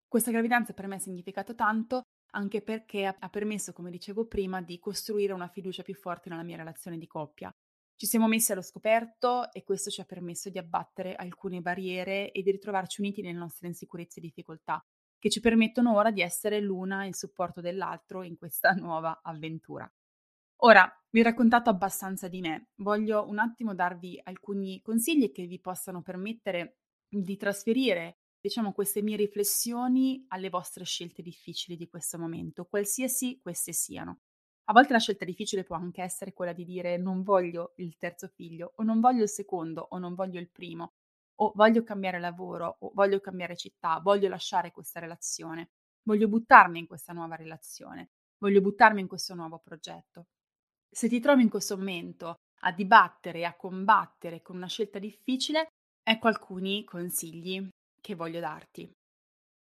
Questa 0.05 0.31
gravidanza 0.31 0.73
per 0.73 0.87
me 0.87 0.95
ha 0.95 0.99
significato 0.99 1.55
tanto 1.55 2.01
anche 2.31 2.61
perché 2.61 3.05
ha 3.05 3.29
permesso, 3.29 3.71
come 3.71 3.89
dicevo 3.89 4.27
prima, 4.27 4.61
di 4.61 4.79
costruire 4.79 5.31
una 5.31 5.47
fiducia 5.47 5.81
più 5.81 5.95
forte 5.95 6.29
nella 6.29 6.43
mia 6.43 6.57
relazione 6.57 6.97
di 6.97 7.07
coppia. 7.07 7.49
Ci 7.99 8.05
siamo 8.05 8.29
messi 8.29 8.53
allo 8.53 8.61
scoperto 8.61 9.51
e 9.51 9.65
questo 9.65 9.89
ci 9.89 9.99
ha 9.99 10.05
permesso 10.05 10.49
di 10.49 10.57
abbattere 10.57 11.15
alcune 11.15 11.59
barriere 11.59 12.31
e 12.31 12.41
di 12.41 12.49
ritrovarci 12.49 13.01
uniti 13.01 13.21
nelle 13.21 13.37
nostre 13.37 13.67
insicurezze 13.67 14.19
e 14.19 14.21
difficoltà, 14.21 14.81
che 15.17 15.29
ci 15.29 15.41
permettono 15.41 15.93
ora 15.93 16.09
di 16.09 16.21
essere 16.21 16.61
l'una 16.61 17.03
in 17.03 17.11
supporto 17.11 17.59
dell'altro 17.59 18.23
in 18.23 18.37
questa 18.37 18.71
nuova 18.79 19.19
avventura. 19.21 19.85
Ora, 20.61 20.89
vi 21.09 21.19
ho 21.19 21.23
raccontato 21.23 21.69
abbastanza 21.69 22.29
di 22.29 22.39
me, 22.39 22.69
voglio 22.75 23.27
un 23.27 23.37
attimo 23.37 23.75
darvi 23.75 24.17
alcuni 24.23 24.79
consigli 24.81 25.33
che 25.33 25.45
vi 25.45 25.59
possano 25.59 26.01
permettere 26.01 26.77
di 27.05 27.35
trasferire 27.35 28.19
diciamo, 28.39 28.71
queste 28.71 29.01
mie 29.01 29.17
riflessioni 29.17 30.23
alle 30.29 30.47
vostre 30.47 30.85
scelte 30.85 31.21
difficili 31.21 31.75
di 31.75 31.89
questo 31.89 32.17
momento, 32.17 32.63
qualsiasi 32.63 33.39
queste 33.41 33.73
siano. 33.73 34.21
A 34.69 34.71
volte 34.71 34.93
la 34.93 34.99
scelta 34.99 35.25
difficile 35.25 35.63
può 35.63 35.75
anche 35.75 36.03
essere 36.03 36.31
quella 36.31 36.53
di 36.53 36.63
dire 36.63 36.95
non 36.97 37.23
voglio 37.23 37.73
il 37.77 37.97
terzo 37.97 38.27
figlio, 38.27 38.73
o 38.75 38.83
non 38.83 38.99
voglio 38.99 39.23
il 39.23 39.29
secondo, 39.29 39.87
o 39.89 39.97
non 39.97 40.13
voglio 40.13 40.39
il 40.39 40.51
primo, 40.51 40.93
o 41.41 41.51
voglio 41.55 41.81
cambiare 41.81 42.19
lavoro, 42.19 42.77
o 42.79 42.91
voglio 42.93 43.19
cambiare 43.19 43.55
città, 43.55 43.99
voglio 43.99 44.29
lasciare 44.29 44.71
questa 44.71 44.99
relazione, 44.99 45.71
voglio 46.03 46.27
buttarmi 46.27 46.77
in 46.77 46.85
questa 46.85 47.13
nuova 47.13 47.35
relazione, 47.35 48.11
voglio 48.37 48.61
buttarmi 48.61 49.01
in 49.01 49.07
questo 49.07 49.33
nuovo 49.33 49.57
progetto. 49.57 50.27
Se 50.87 51.09
ti 51.09 51.19
trovi 51.19 51.41
in 51.41 51.49
questo 51.49 51.75
momento 51.75 52.35
a 52.61 52.71
dibattere 52.71 53.39
e 53.39 53.45
a 53.45 53.55
combattere 53.55 54.43
con 54.43 54.55
una 54.55 54.67
scelta 54.67 54.99
difficile, 54.99 55.69
ecco 56.03 56.27
alcuni 56.27 56.83
consigli 56.83 57.67
che 57.99 58.13
voglio 58.13 58.39
darti. 58.39 58.87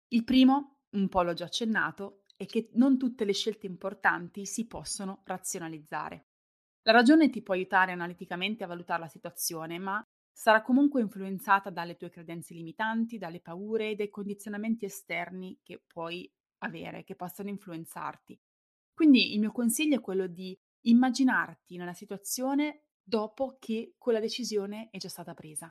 Il 0.08 0.24
primo, 0.24 0.78
un 0.96 1.08
po' 1.08 1.22
l'ho 1.22 1.34
già 1.34 1.44
accennato, 1.44 2.19
è 2.40 2.46
che 2.46 2.70
non 2.72 2.96
tutte 2.96 3.26
le 3.26 3.34
scelte 3.34 3.66
importanti 3.66 4.46
si 4.46 4.66
possono 4.66 5.20
razionalizzare. 5.24 6.28
La 6.84 6.92
ragione 6.92 7.28
ti 7.28 7.42
può 7.42 7.52
aiutare 7.52 7.92
analiticamente 7.92 8.64
a 8.64 8.66
valutare 8.66 9.02
la 9.02 9.08
situazione, 9.08 9.78
ma 9.78 10.02
sarà 10.32 10.62
comunque 10.62 11.02
influenzata 11.02 11.68
dalle 11.68 11.96
tue 11.96 12.08
credenze 12.08 12.54
limitanti, 12.54 13.18
dalle 13.18 13.40
paure 13.40 13.90
e 13.90 13.94
dai 13.94 14.08
condizionamenti 14.08 14.86
esterni 14.86 15.60
che 15.62 15.82
puoi 15.86 16.32
avere, 16.60 17.04
che 17.04 17.14
possono 17.14 17.50
influenzarti. 17.50 18.40
Quindi 18.94 19.34
il 19.34 19.40
mio 19.40 19.52
consiglio 19.52 19.96
è 19.96 20.00
quello 20.00 20.26
di 20.26 20.58
immaginarti 20.86 21.76
nella 21.76 21.92
situazione 21.92 22.84
dopo 23.02 23.58
che 23.60 23.96
quella 23.98 24.18
decisione 24.18 24.88
è 24.90 24.96
già 24.96 25.10
stata 25.10 25.34
presa. 25.34 25.70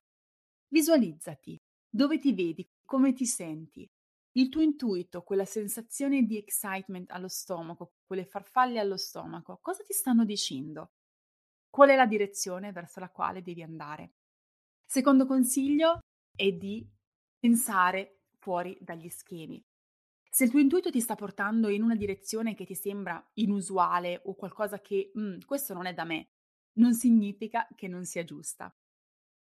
Visualizzati, 0.68 1.60
dove 1.90 2.20
ti 2.20 2.32
vedi? 2.32 2.64
Come 2.86 3.14
ti 3.14 3.26
senti? 3.26 3.90
Il 4.34 4.50
tuo 4.50 4.62
intuito, 4.62 5.24
quella 5.24 5.46
sensazione 5.46 6.24
di 6.24 6.38
excitement 6.38 7.10
allo 7.12 7.28
stomaco, 7.28 7.94
quelle 8.06 8.26
farfalle 8.26 8.80
allo 8.80 8.98
stomaco, 8.98 9.58
cosa 9.62 9.84
ti 9.84 9.94
stanno 9.94 10.24
dicendo? 10.24 10.92
Qual 11.70 11.90
è 11.90 11.96
la 11.96 12.06
direzione 12.06 12.72
verso 12.72 13.00
la 13.00 13.10
quale 13.10 13.42
devi 13.42 13.64
andare? 13.64 14.14
Secondo 14.86 15.26
consiglio 15.26 16.00
è 16.36 16.52
di 16.52 16.88
pensare 17.40 18.22
fuori 18.38 18.78
dagli 18.82 19.10
schemi. 19.10 19.64
Se 20.32 20.44
il 20.44 20.52
tuo 20.52 20.60
intuito 20.60 20.92
ti 20.92 21.02
sta 21.02 21.16
portando 21.16 21.70
in 21.70 21.82
una 21.82 21.96
direzione 21.96 22.54
che 22.54 22.66
ti 22.66 22.76
sembra 22.76 23.24
inusuale 23.36 24.22
o 24.26 24.36
qualcosa 24.36 24.80
che 24.80 25.12
mm, 25.18 25.40
questo 25.46 25.74
non 25.74 25.88
è 25.88 25.94
da 25.94 26.04
me, 26.04 26.30
non 26.74 26.94
significa 26.94 27.68
che 27.76 27.88
non 27.88 28.06
sia 28.06 28.24
giusta. 28.24 28.74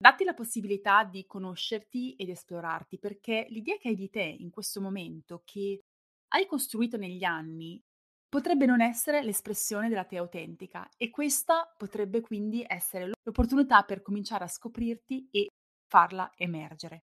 Datti 0.00 0.22
la 0.22 0.32
possibilità 0.32 1.02
di 1.02 1.26
conoscerti 1.26 2.14
ed 2.14 2.28
esplorarti, 2.28 2.98
perché 2.98 3.46
l'idea 3.50 3.76
che 3.78 3.88
hai 3.88 3.96
di 3.96 4.08
te 4.08 4.22
in 4.22 4.48
questo 4.48 4.80
momento, 4.80 5.42
che 5.44 5.80
hai 6.28 6.46
costruito 6.46 6.96
negli 6.96 7.24
anni, 7.24 7.82
potrebbe 8.28 8.64
non 8.64 8.80
essere 8.80 9.24
l'espressione 9.24 9.88
della 9.88 10.04
te 10.04 10.18
autentica 10.18 10.88
e 10.96 11.10
questa 11.10 11.66
potrebbe 11.76 12.20
quindi 12.20 12.64
essere 12.66 13.10
l'opportunità 13.24 13.82
per 13.82 14.02
cominciare 14.02 14.44
a 14.44 14.48
scoprirti 14.48 15.28
e 15.32 15.48
farla 15.88 16.30
emergere. 16.36 17.04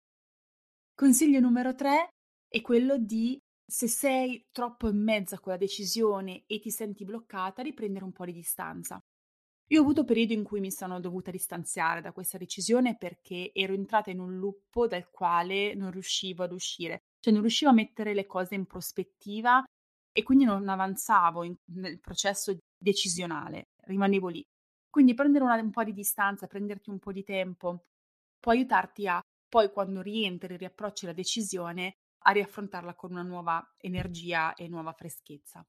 Consiglio 0.94 1.38
numero 1.38 1.74
tre 1.74 2.08
è 2.48 2.60
quello 2.60 2.98
di, 2.98 3.38
se 3.64 3.86
sei 3.86 4.48
troppo 4.50 4.88
in 4.88 5.00
mezzo 5.00 5.36
a 5.36 5.38
quella 5.38 5.58
decisione 5.58 6.42
e 6.46 6.58
ti 6.58 6.70
senti 6.70 7.04
bloccata, 7.04 7.62
di 7.62 7.72
prendere 7.72 8.04
un 8.04 8.12
po' 8.12 8.24
di 8.24 8.32
distanza. 8.32 8.98
Io 9.72 9.78
ho 9.78 9.82
avuto 9.82 10.04
periodi 10.04 10.34
in 10.34 10.42
cui 10.42 10.58
mi 10.58 10.72
sono 10.72 10.98
dovuta 10.98 11.30
distanziare 11.30 12.00
da 12.00 12.10
questa 12.10 12.38
decisione 12.38 12.96
perché 12.96 13.52
ero 13.54 13.72
entrata 13.72 14.10
in 14.10 14.18
un 14.18 14.36
loop 14.36 14.86
dal 14.86 15.08
quale 15.10 15.74
non 15.74 15.92
riuscivo 15.92 16.42
ad 16.42 16.50
uscire, 16.50 17.02
cioè 17.20 17.32
non 17.32 17.42
riuscivo 17.42 17.70
a 17.70 17.74
mettere 17.74 18.12
le 18.12 18.26
cose 18.26 18.56
in 18.56 18.66
prospettiva 18.66 19.62
e 20.12 20.22
quindi 20.24 20.44
non 20.44 20.68
avanzavo 20.68 21.44
in, 21.44 21.54
nel 21.74 22.00
processo 22.00 22.56
decisionale, 22.76 23.68
rimanevo 23.82 24.26
lì. 24.26 24.44
Quindi 24.90 25.14
prendere 25.14 25.44
una, 25.44 25.54
un 25.54 25.70
po' 25.70 25.84
di 25.84 25.92
distanza, 25.92 26.48
prenderti 26.48 26.90
un 26.90 26.98
po' 26.98 27.12
di 27.12 27.22
tempo, 27.22 27.84
può 28.40 28.50
aiutarti 28.50 29.06
a 29.06 29.20
poi 29.48 29.70
quando 29.70 30.02
rientri, 30.02 30.56
riapprocci 30.56 31.06
la 31.06 31.12
decisione, 31.12 31.92
a 32.24 32.32
riaffrontarla 32.32 32.94
con 32.96 33.12
una 33.12 33.22
nuova 33.22 33.64
energia 33.76 34.52
e 34.54 34.66
nuova 34.66 34.92
freschezza. 34.92 35.64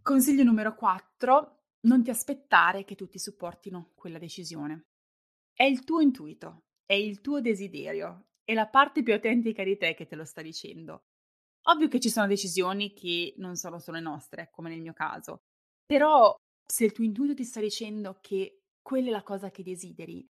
Consiglio 0.00 0.44
numero 0.44 0.76
4, 0.76 1.63
non 1.84 2.02
ti 2.02 2.10
aspettare 2.10 2.84
che 2.84 2.94
tutti 2.94 3.18
supportino 3.18 3.92
quella 3.94 4.18
decisione. 4.18 4.86
È 5.52 5.64
il 5.64 5.84
tuo 5.84 6.00
intuito, 6.00 6.64
è 6.84 6.94
il 6.94 7.20
tuo 7.20 7.40
desiderio, 7.40 8.26
è 8.44 8.54
la 8.54 8.68
parte 8.68 9.02
più 9.02 9.12
autentica 9.12 9.62
di 9.64 9.76
te 9.76 9.94
che 9.94 10.06
te 10.06 10.16
lo 10.16 10.24
sta 10.24 10.42
dicendo. 10.42 11.04
Ovvio 11.66 11.88
che 11.88 12.00
ci 12.00 12.10
sono 12.10 12.26
decisioni 12.26 12.92
che 12.92 13.34
non 13.38 13.56
sono 13.56 13.78
solo 13.78 14.00
nostre, 14.00 14.50
come 14.50 14.68
nel 14.68 14.80
mio 14.80 14.92
caso, 14.92 15.42
però 15.86 16.34
se 16.66 16.84
il 16.84 16.92
tuo 16.92 17.04
intuito 17.04 17.34
ti 17.34 17.44
sta 17.44 17.60
dicendo 17.60 18.18
che 18.20 18.64
quella 18.82 19.08
è 19.08 19.12
la 19.12 19.22
cosa 19.22 19.50
che 19.50 19.62
desideri, 19.62 20.26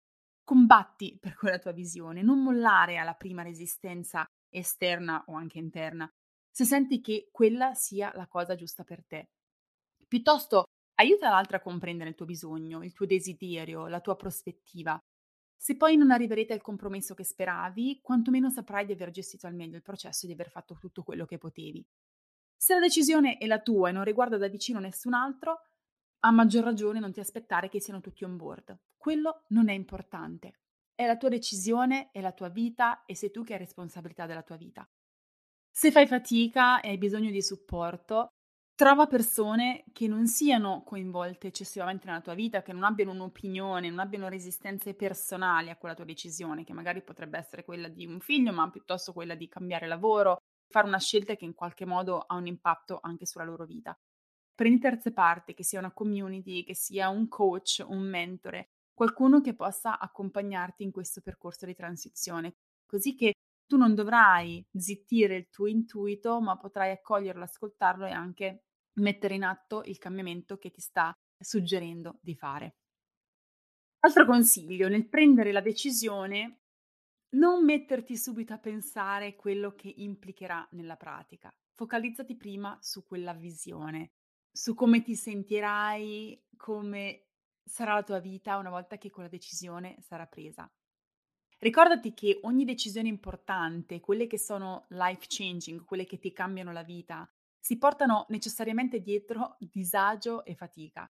combatti 0.43 1.17
per 1.21 1.37
quella 1.37 1.59
tua 1.59 1.73
visione, 1.73 2.23
non 2.23 2.43
mollare 2.43 2.97
alla 2.97 3.15
prima 3.15 3.43
resistenza 3.43 4.25
esterna 4.53 5.25
o 5.29 5.35
anche 5.35 5.59
interna, 5.59 6.09
se 6.51 6.65
senti 6.65 7.01
che 7.01 7.29
quella 7.31 7.75
sia 7.75 8.11
la 8.15 8.27
cosa 8.27 8.57
giusta 8.57 8.83
per 8.83 9.05
te. 9.07 9.29
Piuttosto 10.09 10.65
aiuta 11.01 11.31
l'altro 11.31 11.57
a 11.57 11.61
comprendere 11.61 12.11
il 12.11 12.15
tuo 12.15 12.27
bisogno, 12.27 12.83
il 12.85 12.93
tuo 12.93 13.07
desiderio, 13.07 13.87
la 13.87 14.01
tua 14.01 14.17
prospettiva. 14.17 14.99
Se 15.57 15.77
poi 15.77 15.97
non 15.97 16.11
arriverete 16.11 16.53
al 16.53 16.63
compromesso 16.63 17.15
che 17.15 17.25
speravi, 17.25 18.01
quantomeno 18.03 18.49
saprai 18.49 18.87
di 18.87 18.93
aver 18.93 19.11
gestito 19.11 19.47
al 19.47 19.55
meglio 19.55 19.77
il 19.77 19.83
processo 19.83 20.25
e 20.25 20.29
di 20.29 20.35
aver 20.35 20.51
fatto 20.51 20.77
tutto 20.79 21.03
quello 21.03 21.27
che 21.27 21.39
potevi. 21.39 21.85
Se 22.57 22.75
la 22.75 22.81
decisione 22.81 23.39
è 23.39 23.47
la 23.47 23.61
tua 23.61 23.89
e 23.89 23.93
non 23.93 24.05
riguarda 24.05 24.37
da 24.37 24.49
vicino 24.49 24.79
nessun 24.79 25.15
altro, 25.15 25.61
a 26.21 26.31
maggior 26.31 26.65
ragione 26.65 27.01
non 27.01 27.13
ti 27.13 27.21
aspettare 27.21 27.69
che 27.69 27.81
siano 27.81 28.01
tutti 28.01 28.25
on 28.25 28.37
board. 28.37 28.79
Quello 28.97 29.45
non 29.49 29.69
è 29.71 29.73
importante. 29.73 30.61
È 30.95 31.07
la 31.07 31.17
tua 31.17 31.31
decisione, 31.31 32.11
è 32.11 32.21
la 32.21 32.33
tua 32.33 32.49
vita 32.49 33.05
e 33.07 33.15
sei 33.15 33.31
tu 33.31 33.43
che 33.43 33.55
hai 33.55 33.59
responsabilità 33.59 34.27
della 34.27 34.43
tua 34.43 34.57
vita. 34.57 34.87
Se 35.71 35.91
fai 35.91 36.07
fatica 36.07 36.81
e 36.81 36.91
hai 36.91 36.99
bisogno 36.99 37.31
di 37.31 37.43
supporto, 37.43 38.35
trova 38.81 39.07
persone 39.07 39.85
che 39.93 40.09
non 40.09 40.27
siano 40.27 40.83
coinvolte 40.85 41.49
eccessivamente 41.49 42.07
nella 42.07 42.23
tua 42.23 42.33
vita, 42.33 42.63
che 42.63 42.73
non 42.73 42.85
abbiano 42.85 43.11
un'opinione, 43.11 43.91
non 43.91 43.99
abbiano 43.99 44.27
resistenze 44.29 44.95
personali 44.95 45.69
a 45.69 45.77
quella 45.77 45.95
tua 45.95 46.07
decisione, 46.07 46.65
che 46.65 46.73
magari 46.73 47.03
potrebbe 47.03 47.37
essere 47.37 47.63
quella 47.63 47.89
di 47.89 48.07
un 48.07 48.21
figlio, 48.21 48.55
ma 48.55 48.71
piuttosto 48.71 49.13
quella 49.13 49.35
di 49.35 49.49
cambiare 49.49 49.87
lavoro, 49.87 50.39
fare 50.67 50.87
una 50.87 50.99
scelta 50.99 51.37
che 51.37 51.45
in 51.45 51.53
qualche 51.53 51.85
modo 51.85 52.21
ha 52.21 52.35
un 52.37 52.47
impatto 52.47 53.01
anche 53.03 53.27
sulla 53.27 53.45
loro 53.45 53.67
vita. 53.67 53.95
Prendi 54.55 54.81
terze 54.81 55.13
parti, 55.13 55.53
che 55.53 55.63
sia 55.63 55.79
una 55.79 55.93
community, 55.93 56.65
che 56.65 56.75
sia 56.75 57.11
un 57.11 57.29
coach, 57.29 57.85
un 57.87 58.01
mentore, 58.09 58.71
qualcuno 58.95 59.43
che 59.43 59.55
possa 59.55 59.99
accompagnarti 59.99 60.85
in 60.85 60.91
questo 60.91 61.21
percorso 61.21 61.67
di 61.67 61.75
transizione, 61.75 62.55
così 62.87 63.15
che 63.15 63.35
tu 63.67 63.77
non 63.77 63.95
dovrai 63.95 64.67
zittire 64.73 65.37
il 65.37 65.51
tuo 65.51 65.67
intuito, 65.67 66.41
ma 66.41 66.57
potrai 66.57 66.93
accoglierlo, 66.93 67.43
ascoltarlo 67.45 68.07
e 68.07 68.13
anche 68.13 68.63
mettere 68.95 69.35
in 69.35 69.45
atto 69.45 69.83
il 69.85 69.99
cambiamento 69.99 70.59
che 70.59 70.71
ti 70.71 70.81
sta 70.81 71.13
suggerendo 71.39 72.19
di 72.21 72.35
fare. 72.35 72.77
Altro 74.01 74.25
consiglio, 74.25 74.89
nel 74.89 75.09
prendere 75.09 75.53
la 75.53 75.61
decisione, 75.61 76.61
non 77.31 77.65
metterti 77.65 78.17
subito 78.17 78.53
a 78.53 78.59
pensare 78.59 79.37
quello 79.37 79.75
che 79.75 79.93
implicherà 79.97 80.67
nella 80.73 80.97
pratica. 80.97 81.55
Focalizzati 81.75 82.37
prima 82.37 82.79
su 82.81 83.05
quella 83.05 83.35
visione, 83.35 84.13
su 84.51 84.75
come 84.75 85.03
ti 85.03 85.15
sentirai, 85.15 86.47
come 86.57 87.27
sarà 87.63 87.95
la 87.95 88.03
tua 88.03 88.19
vita 88.19 88.57
una 88.57 88.71
volta 88.71 88.99
che 88.99 89.11
quella 89.11 89.29
decisione 89.29 89.97
sarà 90.01 90.27
presa. 90.27 90.71
Ricordati 91.59 92.15
che 92.15 92.41
ogni 92.43 92.65
decisione 92.65 93.09
importante, 93.09 94.01
quelle 94.01 94.27
che 94.27 94.39
sono 94.39 94.87
life 94.89 95.27
changing, 95.29 95.85
quelle 95.85 96.07
che 96.07 96.19
ti 96.19 96.33
cambiano 96.33 96.73
la 96.73 96.83
vita, 96.83 97.31
si 97.61 97.77
portano 97.79 98.27
necessariamente 98.31 99.01
dietro 99.01 99.57
disagio 99.59 100.45
e 100.45 100.55
fatica. 100.55 101.09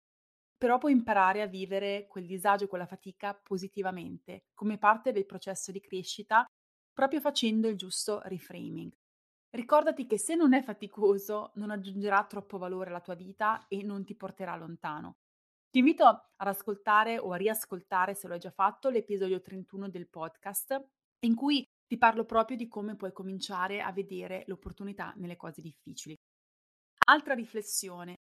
Però 0.57 0.77
puoi 0.79 0.93
imparare 0.93 1.41
a 1.41 1.47
vivere 1.47 2.07
quel 2.07 2.25
disagio 2.25 2.63
e 2.63 2.67
quella 2.67 2.87
fatica 2.87 3.35
positivamente, 3.35 4.45
come 4.53 4.77
parte 4.77 5.11
del 5.11 5.25
processo 5.25 5.71
di 5.71 5.79
crescita, 5.79 6.45
proprio 6.93 7.19
facendo 7.19 7.67
il 7.67 7.77
giusto 7.77 8.21
reframing. 8.23 8.91
Ricordati 9.49 10.07
che 10.07 10.17
se 10.17 10.35
non 10.35 10.53
è 10.53 10.63
faticoso, 10.63 11.51
non 11.55 11.69
aggiungerà 11.69 12.25
troppo 12.25 12.57
valore 12.57 12.89
alla 12.89 13.01
tua 13.01 13.15
vita 13.15 13.67
e 13.67 13.83
non 13.83 14.03
ti 14.03 14.15
porterà 14.15 14.55
lontano. 14.55 15.17
Ti 15.69 15.79
invito 15.79 16.05
ad 16.05 16.47
ascoltare 16.47 17.17
o 17.19 17.31
a 17.31 17.37
riascoltare, 17.37 18.15
se 18.15 18.27
lo 18.27 18.33
hai 18.33 18.39
già 18.39 18.51
fatto, 18.51 18.89
l'episodio 18.89 19.41
31 19.41 19.89
del 19.89 20.07
podcast, 20.07 20.83
in 21.19 21.35
cui 21.35 21.63
ti 21.85 21.97
parlo 21.97 22.25
proprio 22.25 22.57
di 22.57 22.67
come 22.67 22.95
puoi 22.95 23.11
cominciare 23.13 23.81
a 23.81 23.91
vedere 23.91 24.43
l'opportunità 24.47 25.13
nelle 25.17 25.35
cose 25.35 25.61
difficili. 25.61 26.15
Altra 27.09 27.33
riflessione. 27.33 28.15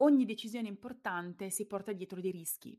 Ogni 0.00 0.24
decisione 0.24 0.66
importante 0.66 1.50
si 1.50 1.66
porta 1.66 1.92
dietro 1.92 2.18
dei 2.18 2.30
rischi, 2.30 2.74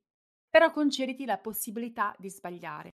però 0.50 0.72
concediti 0.72 1.26
la 1.26 1.38
possibilità 1.38 2.16
di 2.18 2.28
sbagliare. 2.32 2.89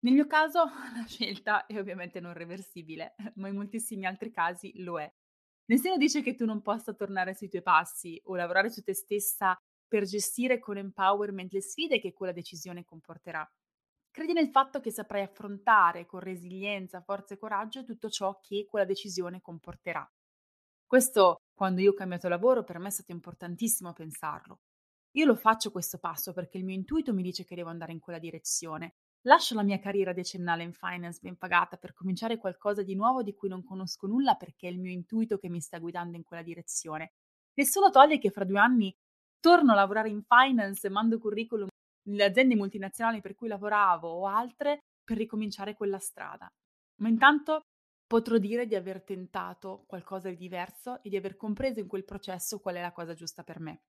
Nel 0.00 0.14
mio 0.14 0.26
caso 0.26 0.64
la 0.92 1.04
scelta 1.06 1.66
è 1.66 1.78
ovviamente 1.78 2.18
non 2.18 2.32
reversibile, 2.32 3.14
ma 3.36 3.46
in 3.46 3.54
moltissimi 3.54 4.06
altri 4.06 4.32
casi 4.32 4.82
lo 4.82 4.98
è. 4.98 5.08
Nessuno 5.66 5.96
dice 5.96 6.20
che 6.20 6.34
tu 6.34 6.44
non 6.44 6.62
possa 6.62 6.94
tornare 6.94 7.32
sui 7.32 7.48
tuoi 7.48 7.62
passi 7.62 8.20
o 8.24 8.34
lavorare 8.34 8.70
su 8.70 8.82
te 8.82 8.92
stessa 8.92 9.56
per 9.86 10.02
gestire 10.02 10.58
con 10.58 10.76
empowerment 10.76 11.52
le 11.52 11.62
sfide 11.62 12.00
che 12.00 12.12
quella 12.12 12.32
decisione 12.32 12.82
comporterà. 12.82 13.48
Credi 14.10 14.32
nel 14.32 14.50
fatto 14.50 14.80
che 14.80 14.90
saprai 14.90 15.22
affrontare 15.22 16.06
con 16.06 16.18
resilienza, 16.18 17.02
forza 17.02 17.34
e 17.34 17.38
coraggio 17.38 17.84
tutto 17.84 18.10
ciò 18.10 18.40
che 18.40 18.66
quella 18.68 18.84
decisione 18.84 19.40
comporterà. 19.40 20.04
Questo, 20.86 21.38
quando 21.54 21.80
io 21.80 21.92
ho 21.92 21.94
cambiato 21.94 22.28
lavoro, 22.28 22.64
per 22.64 22.78
me 22.78 22.88
è 22.88 22.90
stato 22.90 23.12
importantissimo 23.12 23.92
pensarlo. 23.92 24.60
Io 25.12 25.26
lo 25.26 25.36
faccio 25.36 25.70
questo 25.70 25.98
passo 25.98 26.32
perché 26.32 26.58
il 26.58 26.64
mio 26.64 26.74
intuito 26.74 27.14
mi 27.14 27.22
dice 27.22 27.44
che 27.44 27.54
devo 27.54 27.70
andare 27.70 27.92
in 27.92 28.00
quella 28.00 28.18
direzione. 28.18 28.96
Lascio 29.26 29.54
la 29.54 29.62
mia 29.62 29.78
carriera 29.78 30.12
decennale 30.12 30.64
in 30.64 30.72
finance 30.72 31.20
ben 31.22 31.36
pagata 31.36 31.76
per 31.76 31.94
cominciare 31.94 32.36
qualcosa 32.36 32.82
di 32.82 32.94
nuovo 32.94 33.22
di 33.22 33.32
cui 33.32 33.48
non 33.48 33.62
conosco 33.62 34.06
nulla 34.06 34.34
perché 34.34 34.66
è 34.66 34.70
il 34.70 34.80
mio 34.80 34.90
intuito 34.90 35.38
che 35.38 35.48
mi 35.48 35.60
sta 35.60 35.78
guidando 35.78 36.16
in 36.16 36.24
quella 36.24 36.42
direzione. 36.42 37.12
Nessuno 37.54 37.90
toglie 37.90 38.18
che 38.18 38.30
fra 38.30 38.44
due 38.44 38.58
anni 38.58 38.92
torno 39.38 39.72
a 39.72 39.76
lavorare 39.76 40.08
in 40.08 40.22
finance 40.22 40.86
e 40.86 40.90
mando 40.90 41.18
curriculum 41.18 41.68
nelle 42.08 42.24
aziende 42.24 42.56
multinazionali 42.56 43.20
per 43.20 43.34
cui 43.34 43.48
lavoravo 43.48 44.08
o 44.08 44.26
altre 44.26 44.80
per 45.02 45.16
ricominciare 45.16 45.74
quella 45.74 45.98
strada. 45.98 46.48
Ma 47.00 47.08
intanto 47.08 47.60
potrò 48.14 48.38
dire 48.38 48.68
di 48.68 48.76
aver 48.76 49.02
tentato 49.02 49.82
qualcosa 49.88 50.28
di 50.28 50.36
diverso 50.36 51.02
e 51.02 51.08
di 51.08 51.16
aver 51.16 51.34
compreso 51.34 51.80
in 51.80 51.88
quel 51.88 52.04
processo 52.04 52.60
qual 52.60 52.76
è 52.76 52.80
la 52.80 52.92
cosa 52.92 53.12
giusta 53.12 53.42
per 53.42 53.58
me. 53.58 53.82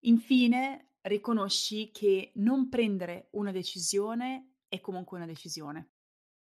Infine, 0.00 0.96
riconosci 1.00 1.90
che 1.92 2.32
non 2.34 2.68
prendere 2.68 3.28
una 3.30 3.50
decisione 3.50 4.56
è 4.68 4.80
comunque 4.82 5.16
una 5.16 5.24
decisione. 5.24 5.92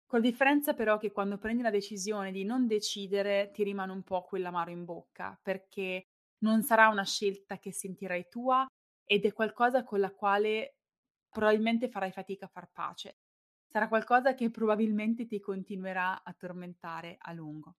Con 0.06 0.20
la 0.20 0.28
differenza 0.28 0.72
però 0.72 0.98
che 0.98 1.10
quando 1.10 1.36
prendi 1.36 1.62
la 1.62 1.70
decisione 1.70 2.30
di 2.30 2.44
non 2.44 2.68
decidere 2.68 3.50
ti 3.52 3.64
rimane 3.64 3.90
un 3.90 4.04
po' 4.04 4.22
quell'amaro 4.22 4.70
in 4.70 4.84
bocca, 4.84 5.36
perché 5.42 6.04
non 6.44 6.62
sarà 6.62 6.86
una 6.90 7.04
scelta 7.04 7.58
che 7.58 7.72
sentirai 7.72 8.28
tua 8.28 8.64
ed 9.04 9.24
è 9.24 9.32
qualcosa 9.32 9.82
con 9.82 9.98
la 9.98 10.14
quale 10.14 10.76
probabilmente 11.28 11.88
farai 11.88 12.12
fatica 12.12 12.44
a 12.44 12.50
far 12.50 12.70
pace 12.70 13.16
sarà 13.70 13.88
qualcosa 13.88 14.34
che 14.34 14.50
probabilmente 14.50 15.26
ti 15.26 15.40
continuerà 15.40 16.22
a 16.22 16.32
tormentare 16.32 17.16
a 17.18 17.32
lungo. 17.32 17.76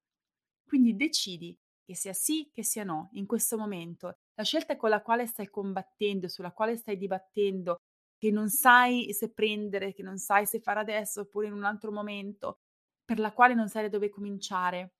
Quindi 0.64 0.96
decidi 0.96 1.58
che 1.84 1.96
sia 1.96 2.14
sì, 2.14 2.50
che 2.54 2.64
sia 2.64 2.84
no, 2.84 3.10
in 3.14 3.26
questo 3.26 3.58
momento. 3.58 4.14
La 4.36 4.44
scelta 4.44 4.78
con 4.78 4.90
la 4.92 5.02
quale 5.02 5.26
stai 5.26 5.50
combattendo, 5.50 6.28
sulla 6.28 6.52
quale 6.52 6.78
stai 6.78 6.98
dibattendo, 6.98 7.78
che 8.18 8.32
non 8.32 8.50
sai 8.50 9.12
se 9.14 9.32
prendere, 9.34 9.94
che 9.94 10.04
non 10.04 10.18
sai 10.18 10.46
se 10.46 10.60
fare 10.60 10.80
adesso 10.80 11.22
oppure 11.22 11.48
in 11.48 11.54
un 11.54 11.64
altro 11.64 11.92
momento, 11.92 12.60
per 13.04 13.18
la 13.18 13.34
quale 13.34 13.56
non 13.56 13.70
sai 13.70 13.84
da 13.84 13.90
dove 13.90 14.10
cominciare, 14.10 14.94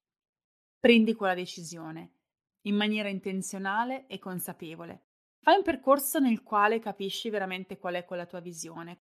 prendi 0.80 1.14
quella 1.14 1.34
decisione 1.34 2.14
in 2.62 2.74
maniera 2.74 3.08
intenzionale 3.08 4.06
e 4.06 4.18
consapevole. 4.18 5.04
Fai 5.42 5.56
un 5.56 5.62
percorso 5.62 6.18
nel 6.18 6.42
quale 6.42 6.80
capisci 6.80 7.30
veramente 7.30 7.78
qual 7.78 7.94
è 7.94 8.04
quella 8.04 8.26
tua 8.26 8.40
visione, 8.40 9.02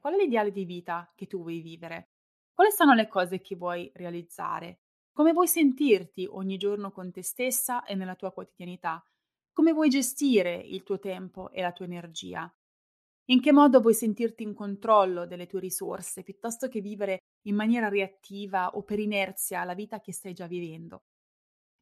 qual 0.00 0.14
è 0.14 0.16
l'ideale 0.16 0.50
di 0.50 0.64
vita 0.64 1.12
che 1.14 1.26
tu 1.26 1.42
vuoi 1.42 1.60
vivere, 1.60 2.08
quali 2.52 2.70
sono 2.72 2.94
le 2.94 3.06
cose 3.06 3.40
che 3.40 3.54
vuoi 3.54 3.90
realizzare, 3.94 4.80
come 5.12 5.32
vuoi 5.32 5.46
sentirti 5.46 6.26
ogni 6.30 6.56
giorno 6.56 6.90
con 6.90 7.12
te 7.12 7.22
stessa 7.22 7.84
e 7.84 7.94
nella 7.94 8.16
tua 8.16 8.32
quotidianità, 8.32 9.04
come 9.52 9.72
vuoi 9.72 9.90
gestire 9.90 10.54
il 10.54 10.82
tuo 10.82 10.98
tempo 10.98 11.50
e 11.50 11.60
la 11.60 11.72
tua 11.72 11.84
energia, 11.84 12.52
in 13.26 13.40
che 13.40 13.52
modo 13.52 13.80
vuoi 13.80 13.94
sentirti 13.94 14.42
in 14.42 14.54
controllo 14.54 15.26
delle 15.26 15.46
tue 15.46 15.60
risorse 15.60 16.22
piuttosto 16.22 16.68
che 16.68 16.80
vivere 16.80 17.18
in 17.46 17.54
maniera 17.54 17.88
reattiva 17.88 18.70
o 18.70 18.82
per 18.82 18.98
inerzia 18.98 19.64
la 19.64 19.74
vita 19.74 20.00
che 20.00 20.12
stai 20.12 20.32
già 20.32 20.46
vivendo. 20.46 21.02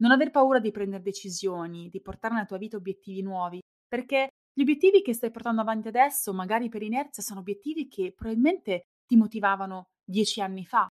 Non 0.01 0.11
aver 0.11 0.31
paura 0.31 0.59
di 0.61 0.71
prendere 0.71 1.03
decisioni, 1.03 1.89
di 1.89 2.01
portare 2.01 2.35
nella 2.35 2.47
tua 2.47 2.59
vita 2.59 2.77
obiettivi 2.77 3.23
nuovi, 3.23 3.61
perché 3.87 4.29
gli 4.59 4.63
obiettivi 4.63 5.03
che 5.03 5.15
stai 5.15 5.31
portando 5.31 5.61
avanti 5.61 5.87
adesso, 5.87 6.35
magari 6.35 6.69
per 6.69 6.83
inerzia, 6.83 7.23
sono 7.23 7.39
obiettivi 7.39 7.87
che 7.87 8.13
probabilmente 8.13 8.87
ti 9.07 9.15
motivavano 9.15 9.91
dieci 10.05 10.41
anni 10.41 10.65
fa. 10.65 10.89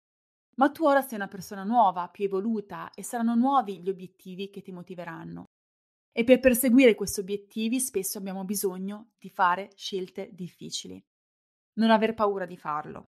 Ma 0.56 0.72
tu 0.72 0.84
ora 0.84 1.04
sei 1.04 1.20
una 1.20 1.28
persona 1.28 1.64
nuova, 1.64 2.08
più 2.08 2.26
evoluta 2.26 2.90
e 2.96 3.04
saranno 3.04 3.36
nuovi 3.36 3.80
gli 3.80 3.90
obiettivi 3.90 4.50
che 4.50 4.64
ti 4.64 4.72
motiveranno. 4.72 5.44
E 6.12 6.24
per 6.24 6.40
perseguire 6.40 6.96
questi 6.96 7.20
obiettivi 7.20 7.80
spesso 7.80 8.18
abbiamo 8.18 8.46
bisogno 8.46 9.12
di 9.20 9.30
fare 9.30 9.70
scelte 9.76 10.32
difficili. 10.34 11.00
Non 11.74 11.92
aver 11.92 12.16
paura 12.16 12.48
di 12.48 12.58
farlo. 12.58 13.04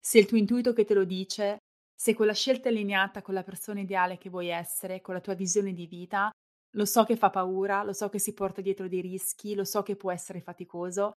Se 0.00 0.18
il 0.18 0.26
tuo 0.26 0.36
intuito 0.36 0.72
che 0.72 0.84
te 0.84 0.94
lo 0.94 1.04
dice, 1.04 1.58
se 1.94 2.12
quella 2.14 2.34
scelta 2.34 2.68
è 2.68 2.72
allineata 2.72 3.22
con 3.22 3.34
la 3.34 3.44
persona 3.44 3.78
ideale 3.78 4.18
che 4.18 4.30
vuoi 4.30 4.48
essere, 4.48 5.00
con 5.00 5.14
la 5.14 5.20
tua 5.20 5.34
visione 5.34 5.72
di 5.72 5.86
vita, 5.86 6.28
lo 6.74 6.84
so 6.84 7.04
che 7.04 7.16
fa 7.16 7.30
paura, 7.30 7.82
lo 7.82 7.92
so 7.92 8.08
che 8.08 8.18
si 8.18 8.32
porta 8.32 8.60
dietro 8.60 8.88
dei 8.88 9.00
rischi, 9.00 9.54
lo 9.54 9.64
so 9.64 9.82
che 9.82 9.96
può 9.96 10.10
essere 10.10 10.40
faticoso, 10.40 11.12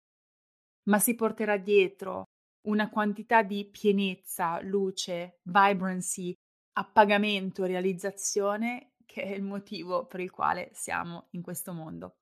ma 0.88 0.98
si 0.98 1.14
porterà 1.14 1.56
dietro 1.56 2.24
una 2.66 2.88
quantità 2.88 3.42
di 3.42 3.68
pienezza, 3.68 4.60
luce, 4.62 5.38
vibrancy, 5.42 6.32
appagamento, 6.74 7.64
realizzazione 7.64 8.92
che 9.04 9.22
è 9.22 9.34
il 9.34 9.42
motivo 9.42 10.06
per 10.06 10.20
il 10.20 10.30
quale 10.30 10.70
siamo 10.72 11.26
in 11.30 11.42
questo 11.42 11.72
mondo. 11.72 12.14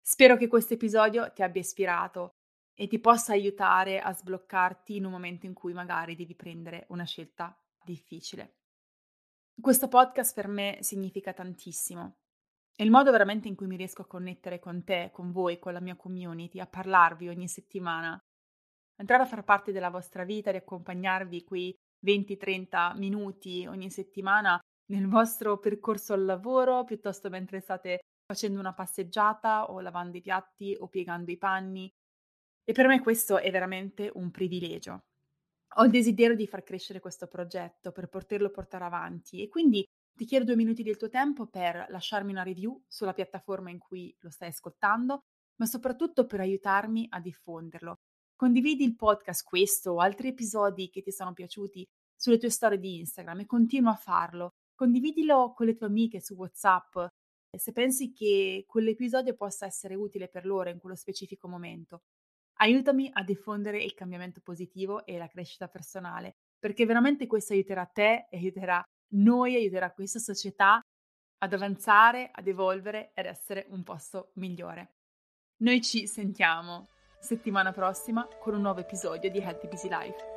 Spero 0.00 0.36
che 0.36 0.48
questo 0.48 0.74
episodio 0.74 1.32
ti 1.32 1.42
abbia 1.42 1.60
ispirato 1.60 2.30
e 2.74 2.88
ti 2.88 2.98
possa 2.98 3.32
aiutare 3.32 4.00
a 4.00 4.12
sbloccarti 4.12 4.96
in 4.96 5.04
un 5.04 5.12
momento 5.12 5.46
in 5.46 5.54
cui 5.54 5.72
magari 5.72 6.16
devi 6.16 6.34
prendere 6.34 6.86
una 6.88 7.04
scelta 7.04 7.56
difficile. 7.84 8.56
Questo 9.60 9.86
podcast 9.86 10.34
per 10.34 10.48
me 10.48 10.78
significa 10.80 11.32
tantissimo. 11.32 12.23
È 12.76 12.82
il 12.82 12.90
modo 12.90 13.12
veramente 13.12 13.46
in 13.46 13.54
cui 13.54 13.68
mi 13.68 13.76
riesco 13.76 14.02
a 14.02 14.06
connettere 14.06 14.58
con 14.58 14.82
te, 14.82 15.10
con 15.12 15.30
voi, 15.30 15.60
con 15.60 15.72
la 15.72 15.80
mia 15.80 15.94
community, 15.94 16.58
a 16.58 16.66
parlarvi 16.66 17.28
ogni 17.28 17.46
settimana, 17.46 18.18
entrare 18.96 19.22
a 19.22 19.26
far 19.26 19.44
parte 19.44 19.70
della 19.70 19.90
vostra 19.90 20.24
vita, 20.24 20.50
di 20.50 20.56
accompagnarvi 20.56 21.44
quei 21.44 21.72
20-30 22.04 22.96
minuti 22.96 23.64
ogni 23.66 23.90
settimana 23.90 24.58
nel 24.86 25.06
vostro 25.06 25.58
percorso 25.60 26.14
al 26.14 26.24
lavoro, 26.24 26.82
piuttosto 26.82 27.30
mentre 27.30 27.60
state 27.60 28.00
facendo 28.26 28.58
una 28.58 28.74
passeggiata 28.74 29.70
o 29.70 29.80
lavando 29.80 30.16
i 30.16 30.20
piatti 30.20 30.76
o 30.76 30.88
piegando 30.88 31.30
i 31.30 31.38
panni. 31.38 31.88
E 32.64 32.72
per 32.72 32.88
me 32.88 33.00
questo 33.00 33.38
è 33.38 33.52
veramente 33.52 34.10
un 34.14 34.32
privilegio. 34.32 35.04
Ho 35.76 35.84
il 35.84 35.90
desiderio 35.92 36.34
di 36.34 36.48
far 36.48 36.64
crescere 36.64 36.98
questo 36.98 37.28
progetto, 37.28 37.92
per 37.92 38.08
poterlo 38.08 38.50
portare 38.50 38.84
avanti 38.84 39.42
e 39.42 39.48
quindi 39.48 39.84
ti 40.16 40.24
chiedo 40.24 40.44
due 40.44 40.56
minuti 40.56 40.82
del 40.82 40.96
tuo 40.96 41.08
tempo 41.08 41.46
per 41.46 41.86
lasciarmi 41.88 42.32
una 42.32 42.42
review 42.42 42.82
sulla 42.86 43.12
piattaforma 43.12 43.70
in 43.70 43.78
cui 43.78 44.14
lo 44.20 44.30
stai 44.30 44.48
ascoltando, 44.48 45.20
ma 45.56 45.66
soprattutto 45.66 46.26
per 46.26 46.40
aiutarmi 46.40 47.06
a 47.10 47.20
diffonderlo. 47.20 47.96
Condividi 48.36 48.84
il 48.84 48.96
podcast, 48.96 49.44
questo 49.44 49.92
o 49.92 49.98
altri 49.98 50.28
episodi 50.28 50.90
che 50.90 51.02
ti 51.02 51.12
sono 51.12 51.32
piaciuti 51.32 51.86
sulle 52.16 52.38
tue 52.38 52.50
storie 52.50 52.78
di 52.78 52.98
Instagram 52.98 53.40
e 53.40 53.46
continua 53.46 53.92
a 53.92 53.96
farlo. 53.96 54.50
Condividilo 54.74 55.52
con 55.52 55.66
le 55.66 55.74
tue 55.74 55.86
amiche 55.86 56.20
su 56.20 56.34
WhatsApp 56.34 56.96
se 57.58 57.72
pensi 57.72 58.12
che 58.12 58.64
quell'episodio 58.66 59.34
possa 59.34 59.66
essere 59.66 59.94
utile 59.94 60.28
per 60.28 60.46
loro 60.46 60.70
in 60.70 60.78
quello 60.78 60.96
specifico 60.96 61.48
momento. 61.48 62.02
Aiutami 62.58 63.10
a 63.12 63.22
diffondere 63.22 63.82
il 63.82 63.94
cambiamento 63.94 64.40
positivo 64.40 65.04
e 65.04 65.18
la 65.18 65.28
crescita 65.28 65.68
personale, 65.68 66.36
perché 66.58 66.86
veramente 66.86 67.26
questo 67.26 67.52
aiuterà 67.52 67.84
te 67.86 68.26
e 68.30 68.36
aiuterà 68.36 68.82
noi, 69.14 69.56
aiuterà 69.56 69.92
questa 69.92 70.18
società 70.18 70.80
ad 71.38 71.52
avanzare, 71.52 72.30
ad 72.32 72.46
evolvere 72.46 73.12
ed 73.14 73.26
essere 73.26 73.66
un 73.70 73.82
posto 73.82 74.30
migliore. 74.34 74.94
Noi 75.58 75.82
ci 75.82 76.06
sentiamo 76.06 76.88
settimana 77.20 77.72
prossima 77.72 78.26
con 78.40 78.54
un 78.54 78.60
nuovo 78.60 78.80
episodio 78.80 79.30
di 79.30 79.38
Healthy 79.38 79.68
Busy 79.68 79.88
Life. 79.88 80.33